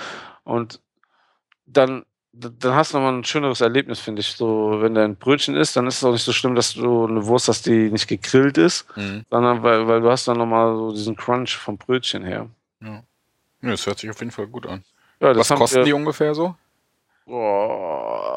[0.44, 0.82] Und
[1.66, 4.28] dann dann hast du nochmal ein schöneres Erlebnis, finde ich.
[4.34, 7.26] So, wenn dein Brötchen ist, dann ist es auch nicht so schlimm, dass du eine
[7.26, 9.26] Wurst hast, die nicht gegrillt ist, mhm.
[9.30, 12.48] sondern weil, weil du hast dann nochmal so diesen Crunch vom Brötchen her.
[12.82, 13.04] Ja.
[13.62, 13.70] ja.
[13.72, 14.84] das hört sich auf jeden Fall gut an.
[15.20, 16.56] Ja, Was kosten wir, die ungefähr so?
[17.26, 18.29] Boah,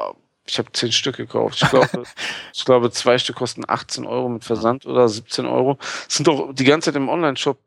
[0.53, 1.63] ich habe zehn Stück gekauft.
[1.63, 2.03] Ich glaube,
[2.53, 5.79] ich glaube, zwei Stück kosten 18 Euro mit Versand oder 17 Euro.
[6.09, 7.59] Sind doch die ganze Zeit im Online-Shop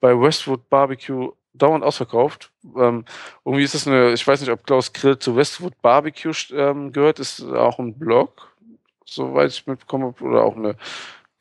[0.00, 2.50] bei Westwood Barbecue dauernd ausverkauft.
[2.76, 3.04] Ähm,
[3.44, 7.20] irgendwie ist das eine, ich weiß nicht, ob Klaus Grill zu Westwood Barbecue ähm, gehört,
[7.20, 8.52] ist auch ein Blog,
[9.04, 10.76] soweit ich mitbekomme, oder auch eine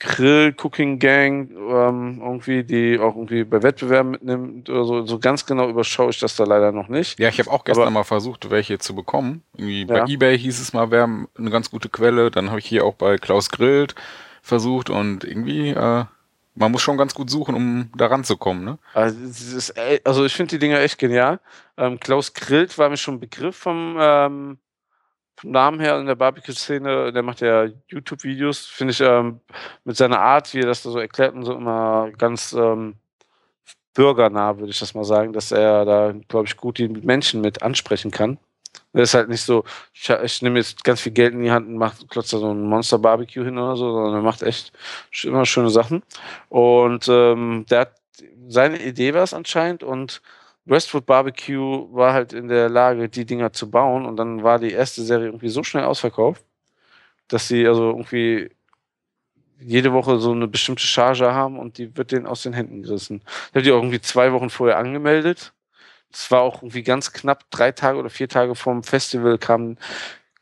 [0.02, 5.06] Grill-Cooking-Gang ähm, irgendwie, die auch irgendwie bei Wettbewerben mitnimmt oder so.
[5.06, 7.20] So ganz genau überschaue ich das da leider noch nicht.
[7.20, 9.44] Ja, ich habe auch gestern Aber, mal versucht, welche zu bekommen.
[9.56, 10.04] Irgendwie ja.
[10.04, 12.32] Bei Ebay hieß es mal, wäre eine ganz gute Quelle.
[12.32, 13.96] Dann habe ich hier auch bei Klaus Grillt
[14.42, 16.06] versucht und irgendwie äh,
[16.56, 18.78] man muss schon ganz gut suchen, um da ranzukommen, ne?
[18.94, 19.18] Also,
[19.58, 19.74] ist,
[20.06, 21.40] also ich finde die Dinger echt genial.
[21.78, 24.58] Ähm, Klaus Grillt war mir schon ein Begriff vom, ähm, vom
[25.44, 27.12] Namen her in der Barbecue-Szene.
[27.14, 29.40] Der macht ja YouTube-Videos, finde ich ähm,
[29.84, 32.96] mit seiner Art, wie er das da so erklärt und so immer ganz ähm,
[33.94, 37.62] bürgernah, würde ich das mal sagen, dass er da, glaube ich, gut die Menschen mit
[37.62, 38.38] ansprechen kann.
[38.94, 41.68] Das ist halt nicht so, ich, ich nehme jetzt ganz viel Geld in die Hand
[41.68, 44.72] und mache da so ein Monster Barbecue hin oder so, sondern er macht echt
[45.24, 46.04] immer schöne Sachen.
[46.50, 47.96] Und ähm, der hat,
[48.48, 50.22] seine Idee war es anscheinend und
[50.66, 54.72] Westwood Barbecue war halt in der Lage, die Dinger zu bauen und dann war die
[54.72, 56.44] erste Serie irgendwie so schnell ausverkauft,
[57.28, 58.52] dass sie also irgendwie
[59.60, 63.22] jede Woche so eine bestimmte Charge haben und die wird denen aus den Händen gerissen.
[63.26, 65.54] Ich habe die auch irgendwie zwei Wochen vorher angemeldet
[66.14, 69.78] es war auch irgendwie ganz knapp, drei Tage oder vier Tage vorm Festival kamen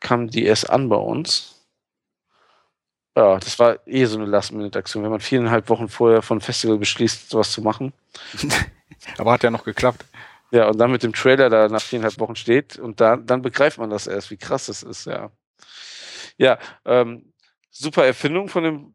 [0.00, 1.66] kam die erst an bei uns.
[3.16, 7.28] Ja, das war eh so eine Last-Minute-Aktion, wenn man viereinhalb Wochen vorher von Festival beschließt,
[7.28, 7.92] sowas zu machen.
[9.18, 10.04] Aber hat ja noch geklappt.
[10.50, 13.78] Ja, und dann mit dem Trailer da nach viereinhalb Wochen steht und da, dann begreift
[13.78, 15.30] man das erst, wie krass das ist, ja.
[16.38, 17.32] Ja, ähm,
[17.70, 18.94] super Erfindung von, dem,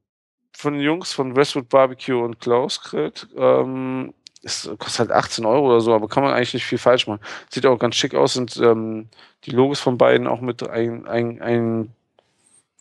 [0.52, 3.28] von den Jungs von Westwood Barbecue und Klaus Krit.
[3.38, 7.08] Ähm, es kostet halt 18 Euro oder so, aber kann man eigentlich nicht viel falsch
[7.08, 7.22] machen.
[7.50, 9.10] Sieht auch ganz schick aus, sind ähm,
[9.46, 11.92] die Logos von beiden auch mit ein, ein, ein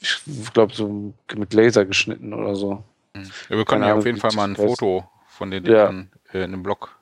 [0.01, 2.83] ich glaube, so mit Laser geschnitten oder so.
[3.17, 3.31] Hm.
[3.49, 6.41] Ja, wir können ja auf jeden Fall mal ein Foto von den Dingern ja.
[6.41, 6.97] äh, in einem Blog.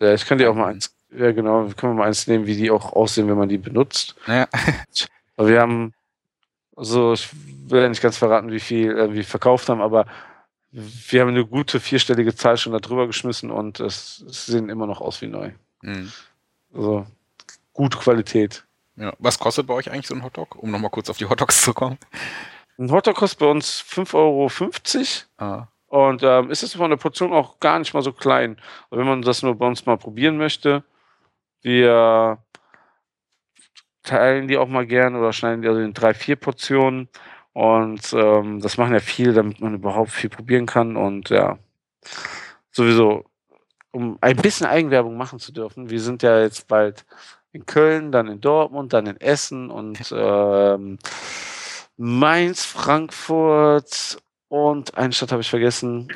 [0.00, 2.56] Ja, ich kann dir auch mal eins, ja genau, wir können mal eins nehmen, wie
[2.56, 4.16] die auch aussehen, wenn man die benutzt.
[4.26, 4.48] Ja.
[5.36, 5.92] aber wir haben,
[6.76, 7.28] also ich
[7.68, 10.06] will ja nicht ganz verraten, wie viel äh, wir verkauft haben, aber
[10.72, 14.86] wir haben eine gute vierstellige Zahl schon da drüber geschmissen und es, es sehen immer
[14.86, 15.50] noch aus wie neu.
[15.82, 16.12] Mhm.
[16.72, 17.06] Also
[17.72, 18.64] gute Qualität.
[18.96, 19.12] Ja.
[19.18, 21.74] Was kostet bei euch eigentlich so ein Hotdog, um nochmal kurz auf die Hotdogs zu
[21.74, 21.98] kommen?
[22.78, 24.50] Ein Hotdog kostet bei uns 5,50 Euro.
[25.38, 25.68] Ah.
[25.90, 28.60] Und ähm, ist es von der Portion auch gar nicht mal so klein.
[28.90, 30.84] Und wenn man das nur bei uns mal probieren möchte,
[31.62, 32.38] wir
[34.04, 37.08] teilen die auch mal gern oder schneiden die also in drei, vier Portionen
[37.52, 40.96] und ähm, das machen ja viele, damit man überhaupt viel probieren kann.
[40.96, 41.58] Und ja,
[42.70, 43.24] sowieso,
[43.90, 45.90] um ein bisschen Eigenwerbung machen zu dürfen.
[45.90, 47.04] Wir sind ja jetzt bald
[47.50, 50.98] in Köln, dann in Dortmund, dann in Essen und ähm,
[51.96, 54.18] Mainz, Frankfurt
[54.50, 56.08] und eine Stadt habe ich vergessen.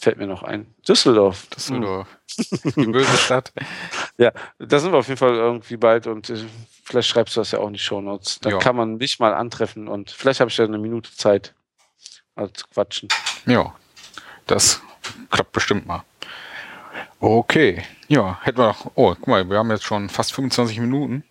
[0.00, 0.74] Fällt mir noch ein.
[0.88, 1.46] Düsseldorf.
[1.48, 2.08] Düsseldorf.
[2.76, 3.52] Die böse Stadt.
[4.16, 6.38] Ja, da sind wir auf jeden Fall irgendwie bald und äh,
[6.84, 8.40] vielleicht schreibst du das ja auch in die Shownotes.
[8.40, 8.58] Dann ja.
[8.58, 11.54] kann man mich mal antreffen und vielleicht habe ich ja eine Minute Zeit,
[12.34, 13.10] mal zu quatschen.
[13.44, 13.74] Ja,
[14.46, 14.80] das
[15.30, 16.04] klappt bestimmt mal.
[17.20, 18.92] Okay, ja, hätten wir noch.
[18.94, 21.24] Oh, guck mal, wir haben jetzt schon fast 25 Minuten.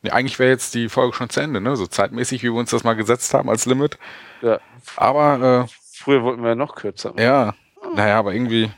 [0.00, 1.76] Nee, eigentlich wäre jetzt die Folge schon zu Ende, ne?
[1.76, 3.98] So zeitmäßig, wie wir uns das mal gesetzt haben als Limit.
[4.40, 4.60] Ja.
[4.96, 7.12] Aber äh, früher wollten wir ja noch kürzer.
[7.16, 7.54] Ja,
[7.94, 8.70] naja, aber irgendwie.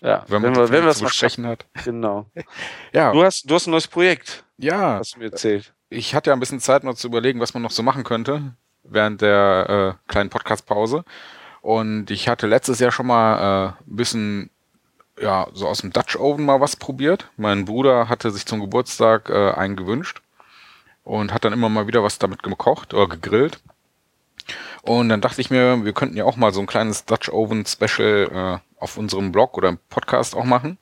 [0.00, 1.66] Ja, wenn, wir, wenn wir das mal sprechen hat.
[1.84, 2.26] Genau.
[2.92, 3.12] ja.
[3.12, 4.44] Du hast, du hast ein neues Projekt.
[4.56, 4.98] Ja.
[4.98, 5.72] Hast du mir erzählt.
[5.90, 8.54] Ich hatte ja ein bisschen Zeit noch zu überlegen, was man noch so machen könnte
[8.84, 11.04] während der äh, kleinen Podcast-Pause.
[11.60, 14.50] Und ich hatte letztes Jahr schon mal äh, ein bisschen
[15.20, 17.28] ja, so aus dem Dutch Oven mal was probiert.
[17.36, 20.22] Mein Bruder hatte sich zum Geburtstag äh, einen gewünscht
[21.04, 23.60] und hat dann immer mal wieder was damit gekocht oder gegrillt.
[24.82, 27.66] Und dann dachte ich mir, wir könnten ja auch mal so ein kleines Dutch Oven
[27.66, 30.78] Special äh, auf unserem Blog oder im Podcast auch machen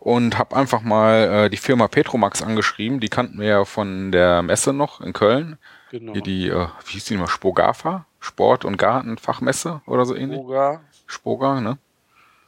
[0.00, 3.00] und habe einfach mal äh, die Firma Petromax angeschrieben.
[3.00, 5.58] Die kannten wir ja von der Messe noch in Köln.
[5.90, 6.12] Genau.
[6.14, 8.06] Hier die, äh, wie hieß die nochmal, Spogafa?
[8.18, 10.38] Sport- und Gartenfachmesse oder so ähnlich?
[10.38, 10.80] Spoga.
[11.06, 11.78] Spoga, ne?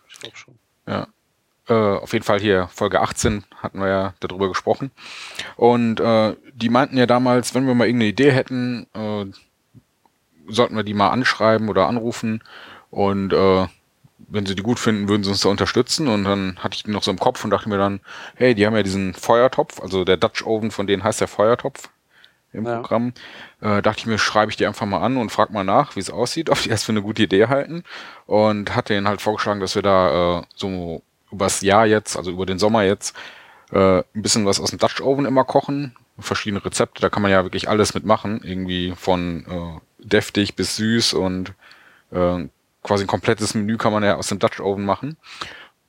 [0.08, 0.54] Ich glaube schon.
[0.86, 1.06] Ja.
[1.68, 4.90] Äh, auf jeden Fall hier Folge 18 hatten wir ja darüber gesprochen.
[5.56, 9.26] Und äh, die meinten ja damals, wenn wir mal irgendeine Idee hätten, äh,
[10.48, 12.42] sollten wir die mal anschreiben oder anrufen.
[12.90, 13.66] Und äh,
[14.28, 16.08] wenn sie die gut finden, würden sie uns da unterstützen.
[16.08, 18.00] Und dann hatte ich die noch so im Kopf und dachte mir dann,
[18.34, 21.90] hey, die haben ja diesen Feuertopf, also der Dutch Oven, von denen heißt der Feuertopf
[22.52, 22.76] im ja.
[22.76, 23.12] Programm.
[23.60, 26.00] Äh, dachte ich mir, schreibe ich die einfach mal an und frag mal nach, wie
[26.00, 27.84] es aussieht, ob die das für eine gute Idee halten.
[28.26, 32.46] Und hatte ihnen halt vorgeschlagen, dass wir da äh, so übers Jahr jetzt, also über
[32.46, 33.16] den Sommer jetzt,
[33.72, 35.96] äh, ein bisschen was aus dem Dutch Oven immer kochen.
[36.18, 38.42] Verschiedene Rezepte, da kann man ja wirklich alles mitmachen.
[38.44, 41.54] Irgendwie von äh, deftig bis süß und
[42.10, 42.48] äh,
[42.82, 45.16] quasi ein komplettes Menü kann man ja aus dem Dutch Oven machen.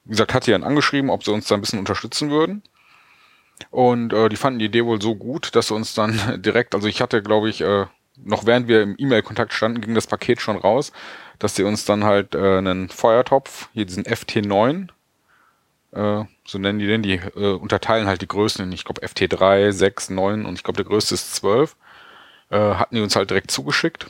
[0.06, 2.62] Wie gesagt, hat die dann angeschrieben, ob sie uns da ein bisschen unterstützen würden.
[3.69, 6.88] Und äh, die fanden die Idee wohl so gut, dass sie uns dann direkt, also
[6.88, 7.86] ich hatte, glaube ich, äh,
[8.17, 10.91] noch während wir im E-Mail-Kontakt standen, ging das Paket schon raus,
[11.39, 14.89] dass sie uns dann halt äh, einen Feuertopf, hier diesen FT9,
[15.93, 19.71] äh, so nennen die den, die äh, unterteilen halt die Größen in, ich glaube, FT3,
[19.71, 21.76] 6, 9 und ich glaube, der größte ist 12,
[22.54, 24.10] äh, hatten die uns halt direkt zugeschickt.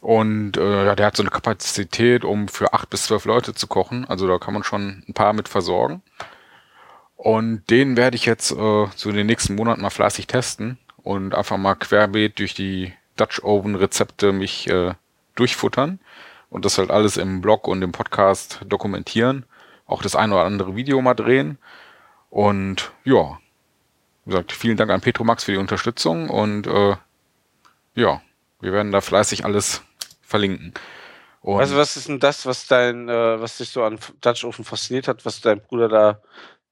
[0.00, 3.66] Und äh, ja, der hat so eine Kapazität, um für acht bis zwölf Leute zu
[3.66, 4.04] kochen.
[4.04, 6.02] Also da kann man schon ein paar mit versorgen.
[7.16, 11.34] Und den werde ich jetzt äh, so in den nächsten Monaten mal fleißig testen und
[11.34, 14.94] einfach mal querbeet durch die Dutch Oven Rezepte mich äh,
[15.34, 15.98] durchfuttern
[16.50, 19.44] und das halt alles im Blog und im Podcast dokumentieren.
[19.86, 21.58] Auch das ein oder andere Video mal drehen.
[22.30, 23.38] Und ja,
[24.24, 26.96] wie gesagt, vielen Dank an Petromax für die Unterstützung und äh,
[27.98, 28.22] ja,
[28.60, 29.82] wir werden da fleißig alles
[30.22, 30.72] verlinken.
[31.40, 34.64] Und also was ist denn das, was dein, äh, was dich so an Dutch Oven
[34.64, 36.20] fasziniert hat, was dein Bruder da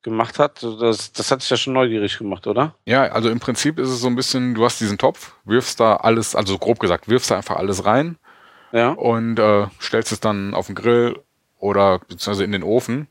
[0.03, 0.63] gemacht hat?
[0.63, 2.75] Das, das hat dich ja schon neugierig gemacht, oder?
[2.85, 5.97] Ja, also im Prinzip ist es so ein bisschen, du hast diesen Topf, wirfst da
[5.97, 8.17] alles, also grob gesagt, wirfst da einfach alles rein
[8.73, 8.91] ja.
[8.91, 11.21] und äh, stellst es dann auf den Grill
[11.59, 13.09] oder beziehungsweise in den Ofen.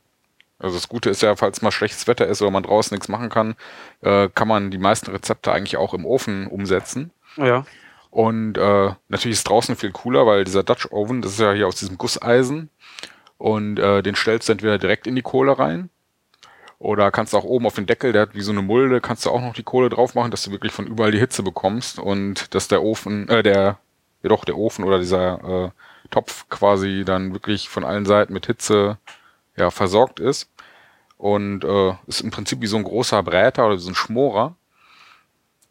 [0.60, 3.30] Also das Gute ist ja, falls mal schlechtes Wetter ist oder man draußen nichts machen
[3.30, 3.56] kann,
[4.01, 7.12] äh, kann man die meisten Rezepte eigentlich auch im Ofen umsetzen.
[7.38, 7.65] Ja.
[8.15, 11.67] Und äh, natürlich ist draußen viel cooler, weil dieser Dutch Oven, das ist ja hier
[11.67, 12.69] aus diesem Gusseisen.
[13.38, 15.89] Und äh, den stellst du entweder direkt in die Kohle rein.
[16.80, 19.25] Oder kannst du auch oben auf den Deckel, der hat wie so eine Mulde, kannst
[19.25, 21.99] du auch noch die Kohle drauf machen, dass du wirklich von überall die Hitze bekommst
[21.99, 23.80] und dass der Ofen, äh, der,
[24.23, 25.69] ja doch, der Ofen oder dieser äh,
[26.10, 28.97] Topf quasi dann wirklich von allen Seiten mit Hitze
[29.58, 30.49] ja, versorgt ist.
[31.17, 34.56] Und äh, ist im Prinzip wie so ein großer Bräter oder so ein Schmorer.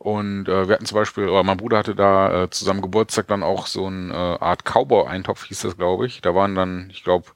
[0.05, 3.43] Und äh, wir hatten zum Beispiel, oder mein Bruder hatte da äh, zusammen Geburtstag dann
[3.43, 6.21] auch so eine äh, Art Cowboy-Eintopf, hieß das, glaube ich.
[6.21, 7.29] Da waren dann, ich glaube,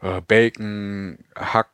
[0.00, 1.68] äh, Bacon, Hack,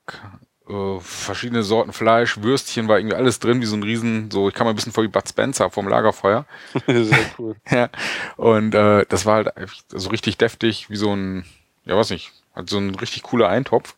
[0.71, 4.55] äh, verschiedene Sorten Fleisch, Würstchen, war irgendwie alles drin, wie so ein Riesen, so, ich
[4.55, 6.47] kam mal ein bisschen vor wie Bud Spencer vom Lagerfeuer.
[6.87, 7.57] Sehr cool.
[7.71, 7.91] ja.
[8.39, 9.53] Und äh, das war halt
[9.91, 11.45] so richtig deftig, wie so ein,
[11.85, 13.95] ja weiß nicht, halt so ein richtig cooler Eintopf.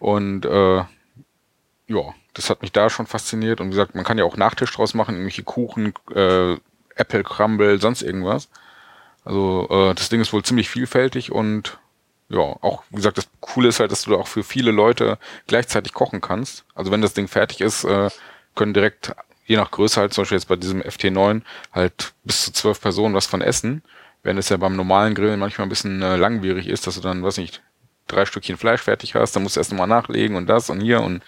[0.00, 3.60] Und äh, ja, das hat mich da schon fasziniert.
[3.60, 6.56] Und wie gesagt, man kann ja auch Nachtisch draus machen, irgendwelche Kuchen, äh,
[6.94, 8.48] Apple Crumble, sonst irgendwas.
[9.24, 11.78] Also äh, das Ding ist wohl ziemlich vielfältig und
[12.28, 15.18] ja, auch wie gesagt, das Coole ist halt, dass du da auch für viele Leute
[15.46, 16.64] gleichzeitig kochen kannst.
[16.74, 18.10] Also wenn das Ding fertig ist, äh,
[18.54, 19.14] können direkt,
[19.46, 23.14] je nach Größe halt, zum Beispiel jetzt bei diesem FT9, halt bis zu zwölf Personen
[23.14, 23.82] was von essen.
[24.22, 27.22] Wenn es ja beim normalen Grillen manchmal ein bisschen äh, langwierig ist, dass du dann,
[27.22, 27.62] weiß nicht,
[28.06, 31.00] drei Stückchen Fleisch fertig hast, dann musst du erst nochmal nachlegen und das und hier
[31.00, 31.22] und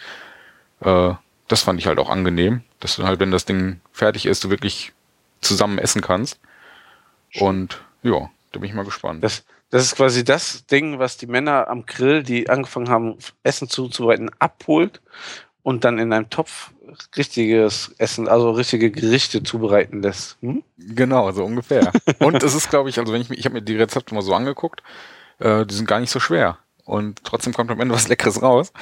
[0.81, 1.15] äh,
[1.49, 4.51] das fand ich halt auch angenehm, dass du halt, wenn das Ding fertig ist, du
[4.51, 4.93] wirklich
[5.41, 6.39] zusammen essen kannst.
[7.39, 9.25] Und ja, da bin ich mal gespannt.
[9.25, 13.69] Das, das ist quasi das Ding, was die Männer am Grill, die angefangen haben, Essen
[13.69, 15.01] zuzubereiten, abholt
[15.63, 16.71] und dann in einem Topf
[17.17, 20.39] richtiges Essen, also richtige Gerichte zubereiten lässt.
[20.41, 20.63] Hm?
[20.79, 21.93] Genau, so ungefähr.
[22.19, 24.35] und es ist, glaube ich, also wenn ich, ich habe mir die Rezepte mal so
[24.35, 24.83] angeguckt,
[25.39, 26.59] äh, die sind gar nicht so schwer.
[26.85, 28.73] Und trotzdem kommt am Ende was Leckeres raus.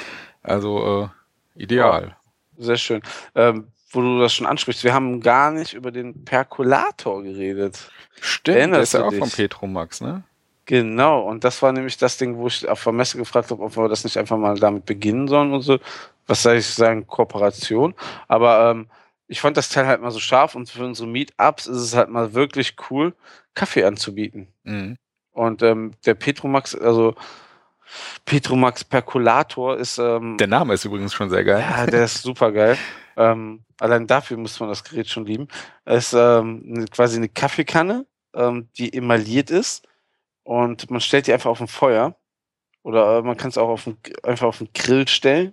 [0.43, 1.18] Also äh,
[1.59, 2.17] Ideal.
[2.57, 3.03] Oh, sehr schön.
[3.35, 7.91] Ähm, wo du das schon ansprichst, wir haben gar nicht über den Perkulator geredet.
[8.21, 10.23] Stimmt, Erinnerst der ist ja auch von Petromax, ne?
[10.67, 13.75] Genau, und das war nämlich das Ding, wo ich auf der Messe gefragt habe, ob
[13.77, 15.79] wir das nicht einfach mal damit beginnen sollen und so.
[16.27, 17.95] Was soll ich sagen, Kooperation.
[18.29, 18.89] Aber ähm,
[19.29, 22.11] ich fand das Teil halt mal so scharf und für unsere Meetups ist es halt
[22.11, 23.15] mal wirklich cool,
[23.55, 24.49] Kaffee anzubieten.
[24.65, 24.99] Mhm.
[25.33, 27.15] Und ähm, der Petromax, also
[28.25, 29.99] Petromax Percolator ist.
[29.99, 31.65] Ähm, der Name ist übrigens schon sehr geil.
[31.69, 32.77] Ja, der ist super geil.
[33.17, 35.49] ähm, allein dafür muss man das Gerät schon lieben.
[35.85, 39.87] Es ist ähm, quasi eine Kaffeekanne, ähm, die emailliert ist
[40.43, 42.15] und man stellt die einfach auf ein Feuer
[42.83, 45.53] oder äh, man kann es auch auf ein, einfach auf den Grill stellen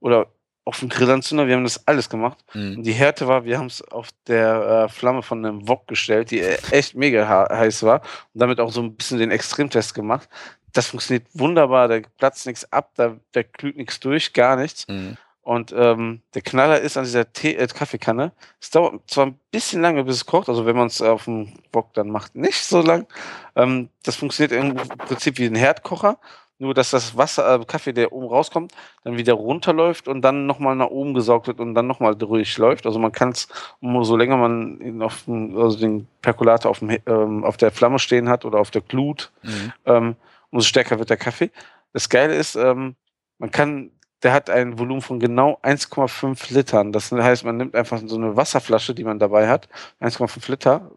[0.00, 0.28] oder
[0.64, 1.46] auf den Grillanzünder.
[1.46, 2.38] Wir haben das alles gemacht.
[2.54, 2.76] Mhm.
[2.76, 6.30] Und die Härte war, wir haben es auf der äh, Flamme von einem Wok gestellt,
[6.30, 8.00] die äh, echt mega heiß war
[8.32, 10.28] und damit auch so ein bisschen den Extremtest gemacht
[10.74, 14.86] das funktioniert wunderbar, da platzt nichts ab, da, da glüht nichts durch, gar nichts.
[14.88, 15.16] Mhm.
[15.44, 18.32] Und ähm, der Knaller ist an dieser Tee äh, Kaffeekanne.
[18.60, 21.52] Es dauert zwar ein bisschen lange, bis es kocht, also wenn man es auf dem
[21.70, 23.06] Bock dann macht, nicht so lang.
[23.54, 26.18] Ähm, das funktioniert im Prinzip wie ein Herdkocher.
[26.58, 30.76] nur dass das Wasser, äh, Kaffee, der oben rauskommt, dann wieder runterläuft und dann nochmal
[30.76, 32.86] nach oben gesaugt wird und dann nochmal durchläuft.
[32.86, 33.48] Also man kann es,
[33.80, 37.98] umso länger man ihn auf dem, also den Perkulator auf, dem, ähm, auf der Flamme
[37.98, 39.72] stehen hat oder auf der Glut, mhm.
[39.84, 40.16] ähm,
[40.54, 41.50] umso stärker wird der Kaffee.
[41.92, 42.94] Das Geile ist, ähm,
[43.38, 43.90] man kann,
[44.22, 46.92] der hat ein Volumen von genau 1,5 Litern.
[46.92, 49.68] Das heißt, man nimmt einfach so eine Wasserflasche, die man dabei hat,
[50.00, 50.92] 1,5 Liter,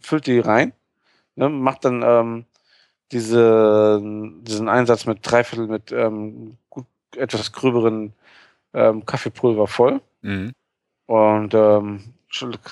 [0.00, 0.74] füllt die rein,
[1.36, 2.44] ne, macht dann ähm,
[3.10, 3.98] diese,
[4.42, 8.12] diesen Einsatz mit Dreiviertel mit ähm, gut, etwas gröberen
[8.74, 10.02] ähm, Kaffeepulver voll.
[10.20, 10.52] Mhm.
[11.06, 12.12] Und ähm,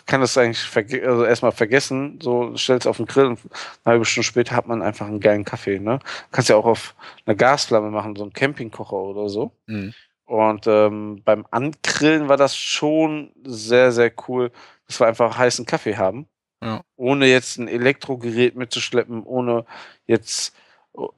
[0.04, 3.40] kann das eigentlich verge also erstmal vergessen, so stellt es auf den Grill und
[3.84, 5.78] eine halbe Stunde später hat man einfach einen geilen Kaffee.
[5.78, 5.98] Ne?
[6.30, 9.52] Kannst ja auch auf einer Gasflamme machen, so einen Campingkocher oder so.
[9.66, 9.94] Mhm.
[10.26, 14.50] Und ähm, beim Angrillen war das schon sehr, sehr cool,
[14.86, 16.26] dass wir einfach heißen Kaffee haben.
[16.62, 16.82] Ja.
[16.96, 19.64] Ohne jetzt ein Elektrogerät mitzuschleppen, ohne
[20.06, 20.54] jetzt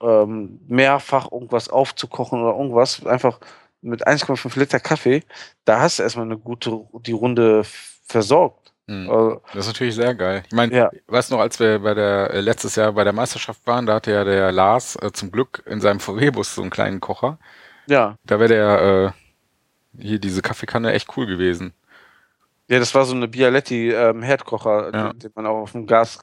[0.01, 3.05] ähm, mehrfach irgendwas aufzukochen oder irgendwas.
[3.07, 3.41] Einfach
[3.81, 5.23] mit 1,5 Liter Kaffee,
[5.65, 7.65] da hast du erstmal eine gute, die Runde
[8.09, 8.73] versorgt.
[8.87, 9.11] Mhm.
[9.11, 10.43] Also, das ist natürlich sehr geil.
[10.47, 10.91] Ich meine, ja.
[11.07, 13.95] weißt du noch, als wir bei der äh, letztes Jahr bei der Meisterschaft waren, da
[13.95, 17.39] hatte ja der Lars äh, zum Glück in seinem VW-Bus so einen kleinen Kocher.
[17.87, 18.17] Ja.
[18.25, 19.15] Da wäre der
[19.97, 21.75] äh, hier diese Kaffeekanne echt cool gewesen.
[22.69, 25.13] Ja, das war so eine Bialetti ähm, Herdkocher, ja.
[25.13, 26.21] den, den, man auch auf dem Gas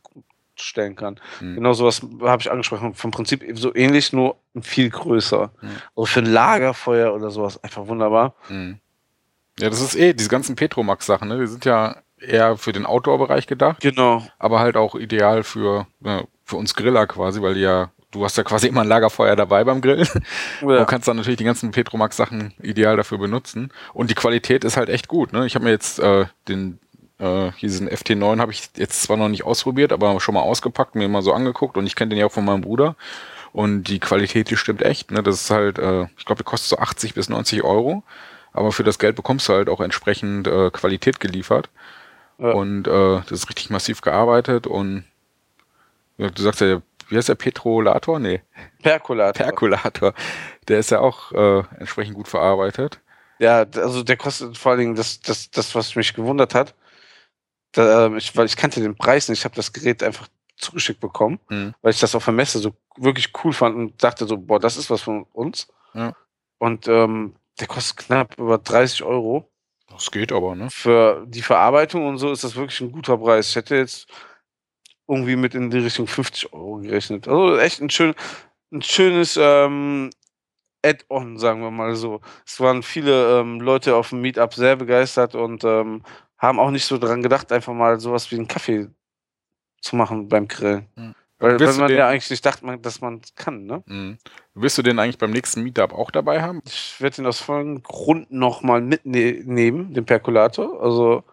[0.55, 1.19] stellen kann.
[1.41, 1.55] Mhm.
[1.55, 2.93] Genau sowas habe ich angesprochen.
[2.93, 5.51] Vom Prinzip so ähnlich, nur viel größer.
[5.61, 5.69] Mhm.
[5.95, 8.35] Also für ein Lagerfeuer oder sowas einfach wunderbar.
[8.49, 8.79] Mhm.
[9.59, 11.39] Ja, das ist eh, diese ganzen Petromax-Sachen, ne?
[11.39, 13.81] Die sind ja eher für den Outdoor-Bereich gedacht.
[13.81, 14.25] Genau.
[14.39, 18.37] Aber halt auch ideal für, äh, für uns Griller quasi, weil die ja du hast
[18.37, 20.07] ja quasi immer ein Lagerfeuer dabei beim Grillen.
[20.61, 20.79] Ja.
[20.79, 23.71] Du kannst dann natürlich die ganzen Petromax-Sachen ideal dafür benutzen.
[23.93, 25.33] Und die Qualität ist halt echt gut.
[25.33, 25.45] Ne?
[25.45, 26.79] Ich habe mir jetzt äh, den
[27.19, 31.07] äh, diesen FT9 habe ich jetzt zwar noch nicht ausprobiert, aber schon mal ausgepackt, mir
[31.07, 32.95] mal so angeguckt und ich kenne den ja auch von meinem Bruder.
[33.53, 35.11] Und die Qualität, die stimmt echt.
[35.11, 35.23] Ne?
[35.23, 38.03] Das ist halt, äh, ich glaube, der kostet so 80 bis 90 Euro.
[38.55, 41.69] Aber für das Geld bekommst du halt auch entsprechend äh, Qualität geliefert.
[42.37, 42.51] Ja.
[42.51, 45.05] Und äh, das ist richtig massiv gearbeitet und
[46.17, 48.19] du sagst ja, wie heißt der Petrolator?
[48.19, 48.41] Nee.
[48.81, 49.45] Perkulator.
[49.45, 50.13] Perkulator.
[50.67, 52.99] Der ist ja auch äh, entsprechend gut verarbeitet.
[53.39, 56.73] Ja, also der kostet vor allen Dingen das, das, das was mich gewundert hat,
[57.73, 61.01] da, ähm, ich, weil ich kannte den Preis nicht, ich habe das Gerät einfach zugeschickt
[61.01, 61.73] bekommen, mhm.
[61.81, 64.77] weil ich das auf der Messe so wirklich cool fand und dachte so, boah, das
[64.77, 65.67] ist was von uns.
[65.93, 66.13] Ja.
[66.57, 69.49] Und ähm, der kostet knapp über 30 Euro.
[69.89, 70.69] Das geht aber, ne?
[70.69, 73.49] Für die Verarbeitung und so ist das wirklich ein guter Preis.
[73.49, 74.07] Ich hätte jetzt
[75.07, 77.27] irgendwie mit in die Richtung 50 Euro gerechnet.
[77.27, 78.15] Also echt ein, schön,
[78.71, 80.09] ein schönes ähm,
[80.83, 82.21] Add-on, sagen wir mal so.
[82.45, 86.03] Es waren viele ähm, Leute auf dem Meetup sehr begeistert und ähm,
[86.37, 88.89] haben auch nicht so dran gedacht, einfach mal sowas wie einen Kaffee
[89.81, 90.87] zu machen beim Grillen.
[90.95, 91.15] Mhm.
[91.39, 93.83] Weil, weil man ja eigentlich nicht dachte, dass man es kann, ne?
[93.85, 94.17] Mhm.
[94.53, 96.61] Wirst du den eigentlich beim nächsten Meetup auch dabei haben?
[96.65, 100.81] Ich werde den aus folgendem Grund nochmal mitnehmen, den Perkulator.
[100.81, 101.23] Also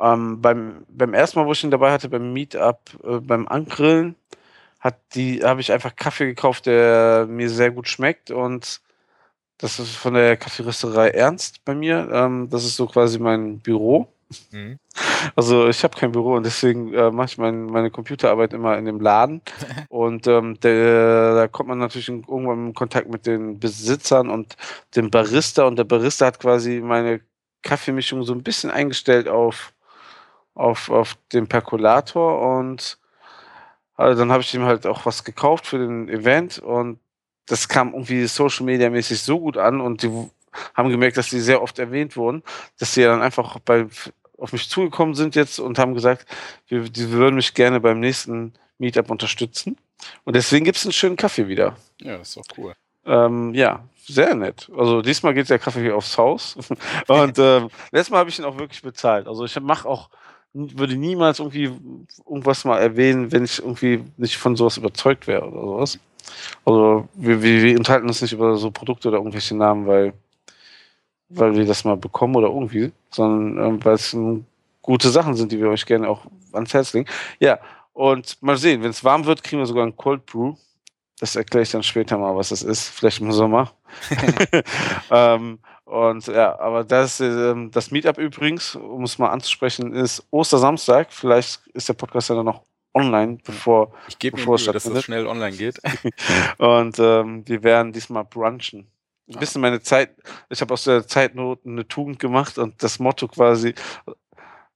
[0.00, 4.14] ähm, beim, beim ersten Mal, wo ich ihn dabei hatte, beim Meetup, äh, beim Angrillen,
[4.78, 8.80] hat die, habe ich einfach Kaffee gekauft, der mir sehr gut schmeckt und
[9.58, 12.08] das ist von der Kaffeerösterei Ernst bei mir.
[12.12, 14.06] Ähm, das ist so quasi mein Büro.
[14.50, 14.78] Mhm.
[15.36, 18.84] Also ich habe kein Büro und deswegen äh, mache ich mein, meine Computerarbeit immer in
[18.84, 19.40] dem Laden.
[19.88, 24.56] und ähm, der, da kommt man natürlich in, irgendwann in Kontakt mit den Besitzern und
[24.96, 25.64] dem Barista.
[25.64, 27.20] Und der Barista hat quasi meine
[27.62, 29.72] Kaffeemischung so ein bisschen eingestellt auf,
[30.54, 32.58] auf, auf den Perkulator.
[32.58, 32.98] Und
[33.94, 36.58] also dann habe ich ihm halt auch was gekauft für den Event.
[36.58, 37.00] Und
[37.46, 40.10] das kam irgendwie Social Media mäßig so gut an und die
[40.74, 42.42] haben gemerkt, dass sie sehr oft erwähnt wurden,
[42.78, 43.86] dass sie dann einfach bei,
[44.38, 46.26] auf mich zugekommen sind jetzt und haben gesagt,
[46.68, 49.76] wir, die würden mich gerne beim nächsten Meetup unterstützen.
[50.24, 51.76] Und deswegen gibt es einen schönen Kaffee wieder.
[52.00, 52.74] Ja, das ist doch cool.
[53.04, 54.70] Ähm, ja, sehr nett.
[54.76, 56.56] Also diesmal geht der Kaffee aufs Haus.
[57.08, 59.26] und ähm, letztes Mal habe ich ihn auch wirklich bezahlt.
[59.26, 60.08] Also ich mache auch,
[60.52, 61.70] würde niemals irgendwie
[62.26, 65.98] irgendwas mal erwähnen, wenn ich irgendwie nicht von sowas überzeugt wäre oder sowas.
[66.64, 70.12] Also wir, wir, wir unterhalten uns nicht über so Produkte oder irgendwelche Namen, weil
[71.28, 74.44] weil wir das mal bekommen oder irgendwie, sondern ähm, weil es ähm,
[74.82, 77.08] gute Sachen sind, die wir euch gerne auch ans Herz legen.
[77.38, 77.58] Ja,
[77.92, 80.54] und mal sehen, wenn es warm wird, kriegen wir sogar ein Cold Brew.
[81.20, 82.88] Das erkläre ich dann später mal, was das ist.
[82.88, 83.72] Vielleicht im Sommer.
[85.10, 91.12] ähm, und ja, aber das, ähm, das Meetup übrigens, um es mal anzusprechen, ist Ostersamstag.
[91.12, 92.62] Vielleicht ist der Podcast ja dann noch
[92.94, 95.80] online, bevor, ich gebe mir Mühe, dass es schnell online geht.
[96.58, 98.86] und ähm, wir werden diesmal brunchen
[99.28, 100.10] ein bisschen meine Zeit,
[100.48, 103.74] ich habe aus der Zeitnot eine Tugend gemacht und das Motto quasi,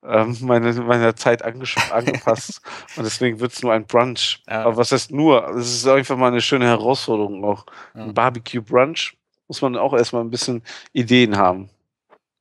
[0.05, 1.43] ähm, meine, meiner Zeit
[1.93, 2.61] angepasst.
[2.97, 4.43] und deswegen wird es nur ein Brunch.
[4.49, 4.65] Ja.
[4.65, 5.49] Aber was heißt nur?
[5.51, 7.67] Es ist einfach mal eine schöne Herausforderung auch.
[7.95, 8.05] Ja.
[8.05, 9.17] Ein Barbecue-Brunch
[9.49, 11.71] muss man auch erstmal ein bisschen Ideen haben.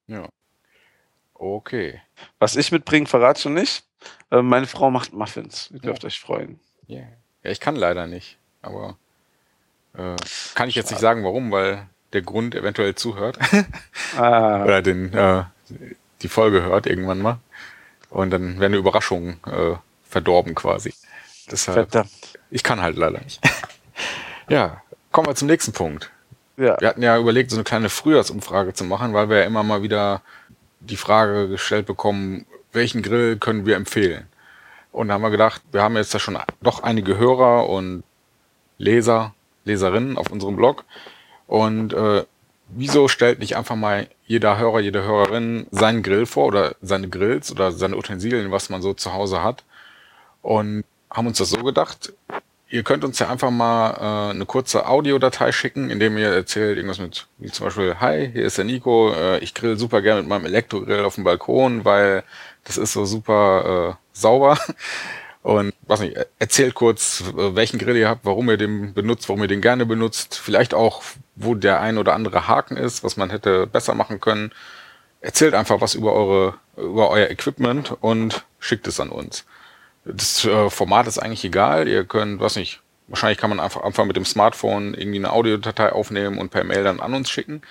[0.08, 0.28] Ja.
[1.34, 2.02] Okay.
[2.40, 3.84] Was ich mitbringe, verrate ich schon nicht.
[4.30, 5.70] Äh, meine Frau macht Muffins.
[5.72, 6.08] Ihr dürft ja.
[6.08, 6.60] euch freuen.
[6.90, 7.08] Yeah.
[7.44, 8.38] Ja, ich kann leider nicht.
[8.62, 8.98] Aber
[9.94, 10.16] äh,
[10.56, 13.38] kann ich jetzt nicht sagen, warum, weil der Grund eventuell zuhört.
[14.18, 14.64] ah.
[14.64, 15.44] Oder den, äh,
[16.22, 17.40] die Folge hört irgendwann mal.
[18.10, 19.76] Und dann wäre eine Überraschung äh,
[20.08, 20.94] verdorben quasi.
[21.50, 22.12] Deshalb, Verdammt.
[22.50, 23.42] Ich kann halt leider nicht.
[24.50, 24.82] ja,
[25.12, 26.12] kommen wir zum nächsten Punkt.
[26.58, 26.80] Ja.
[26.80, 29.82] Wir hatten ja überlegt, so eine kleine Frühjahrsumfrage zu machen, weil wir ja immer mal
[29.82, 30.22] wieder
[30.82, 34.28] die Frage gestellt bekommen, welchen Grill können wir empfehlen?
[34.92, 38.04] Und da haben wir gedacht, wir haben jetzt da schon doch einige Hörer und
[38.78, 39.34] Leser,
[39.64, 40.84] Leserinnen auf unserem Blog.
[41.52, 42.24] Und äh,
[42.70, 47.52] wieso stellt nicht einfach mal jeder Hörer, jede Hörerin seinen Grill vor oder seine Grills
[47.52, 49.66] oder seine Utensilien, was man so zu Hause hat?
[50.42, 52.14] Und haben uns das so gedacht,
[52.70, 57.00] ihr könnt uns ja einfach mal äh, eine kurze Audiodatei schicken, indem ihr erzählt irgendwas
[57.00, 60.30] mit, wie zum Beispiel, hi, hier ist der Nico, äh, ich grill super gerne mit
[60.30, 62.24] meinem Elektrogrill auf dem Balkon, weil
[62.64, 64.58] das ist so super äh, sauber.
[65.44, 69.48] Und was nicht, erzählt kurz, welchen Grill ihr habt, warum ihr den benutzt, warum ihr
[69.48, 71.02] den gerne benutzt, vielleicht auch,
[71.36, 74.52] wo der ein oder andere Haken ist, was man hätte besser machen können.
[75.20, 79.46] Erzählt einfach was über eure, über euer Equipment und schickt es an uns.
[80.06, 81.88] Das äh, Format ist eigentlich egal.
[81.88, 85.92] Ihr könnt, was nicht, wahrscheinlich kann man einfach, einfach mit dem Smartphone irgendwie eine Audiodatei
[85.92, 87.62] aufnehmen und per Mail dann an uns schicken.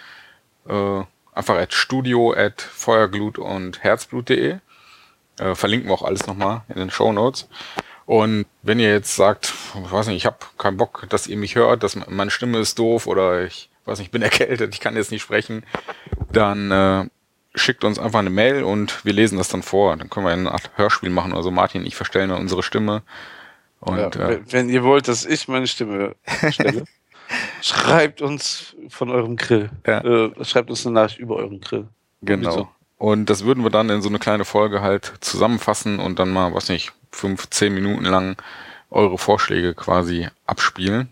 [0.69, 1.03] Äh,
[1.33, 4.59] einfach at studio at feuerglut und herzblut.de.
[5.41, 7.49] Äh, verlinken wir auch alles nochmal in den Show Notes.
[8.05, 11.55] Und wenn ihr jetzt sagt, ich weiß nicht, ich habe keinen Bock, dass ihr mich
[11.55, 14.97] hört, dass meine Stimme ist doof oder ich weiß nicht, ich bin erkältet, ich kann
[14.97, 15.65] jetzt nicht sprechen,
[16.31, 17.09] dann äh,
[17.55, 19.97] schickt uns einfach eine Mail und wir lesen das dann vor.
[19.97, 21.33] Dann können wir eine Art Hörspiel machen.
[21.33, 23.03] Also Martin, ich verstelle unsere Stimme.
[23.81, 26.17] Und, ja, äh, wenn ihr wollt, dass ich meine Stimme
[26.51, 26.85] stelle,
[27.63, 29.71] schreibt uns von eurem Grill.
[29.87, 30.01] Ja.
[30.05, 31.89] Äh, schreibt uns eine Nachricht über euren Grill.
[32.21, 32.71] Genau.
[33.01, 36.55] Und das würden wir dann in so eine kleine Folge halt zusammenfassen und dann mal,
[36.55, 38.37] was nicht, fünf, zehn Minuten lang
[38.91, 41.09] eure Vorschläge quasi abspielen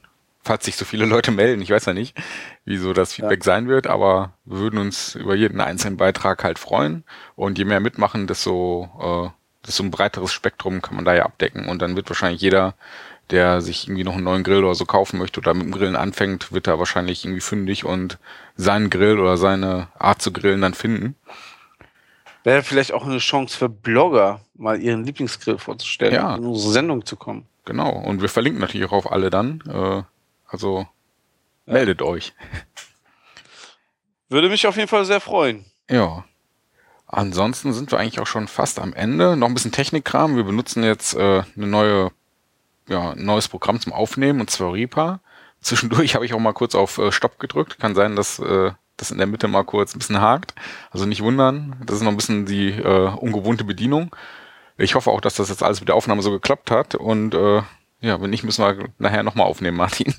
[0.48, 1.62] falls sich so viele Leute melden.
[1.62, 2.16] Ich weiß ja nicht,
[2.64, 3.44] wieso das Feedback ja.
[3.44, 7.04] sein wird, aber wir würden uns über jeden einzelnen Beitrag halt freuen.
[7.36, 11.68] Und je mehr mitmachen, desto, äh, desto ein breiteres Spektrum kann man da ja abdecken.
[11.68, 12.74] Und dann wird wahrscheinlich jeder,
[13.30, 15.96] der sich irgendwie noch einen neuen Grill oder so kaufen möchte oder mit dem Grillen
[15.96, 18.18] anfängt, wird da wahrscheinlich irgendwie fündig und
[18.56, 21.14] seinen Grill oder seine Art zu grillen dann finden.
[22.44, 26.36] Wäre vielleicht auch eine Chance für Blogger, mal ihren Lieblingsgrill vorzustellen, ja.
[26.36, 27.46] in unsere Sendung zu kommen.
[27.64, 29.62] Genau, und wir verlinken natürlich auch auf alle dann.
[29.68, 30.02] Äh,
[30.46, 30.86] also
[31.66, 31.72] ja.
[31.72, 32.32] meldet euch.
[34.28, 35.64] Würde mich auf jeden Fall sehr freuen.
[35.90, 36.24] Ja.
[37.06, 39.36] Ansonsten sind wir eigentlich auch schon fast am Ende.
[39.36, 40.36] Noch ein bisschen Technikkram.
[40.36, 42.10] Wir benutzen jetzt äh, eine neue,
[42.88, 45.20] ja, ein neues Programm zum Aufnehmen und zwar Reaper.
[45.60, 47.78] Zwischendurch habe ich auch mal kurz auf äh, Stopp gedrückt.
[47.78, 50.54] Kann sein, dass äh, das in der Mitte mal kurz ein bisschen hakt.
[50.90, 51.76] Also nicht wundern.
[51.86, 54.14] Das ist noch ein bisschen die äh, ungewohnte Bedienung.
[54.76, 57.62] Ich hoffe auch, dass das jetzt alles mit der Aufnahme so geklappt hat und äh,
[58.00, 60.14] ja, wenn nicht, müssen wir nachher nochmal aufnehmen, Martin.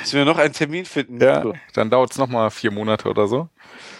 [0.00, 1.20] Müssen wir noch einen Termin finden?
[1.20, 1.44] Ja,
[1.74, 3.48] dann dauert es nochmal vier Monate oder so.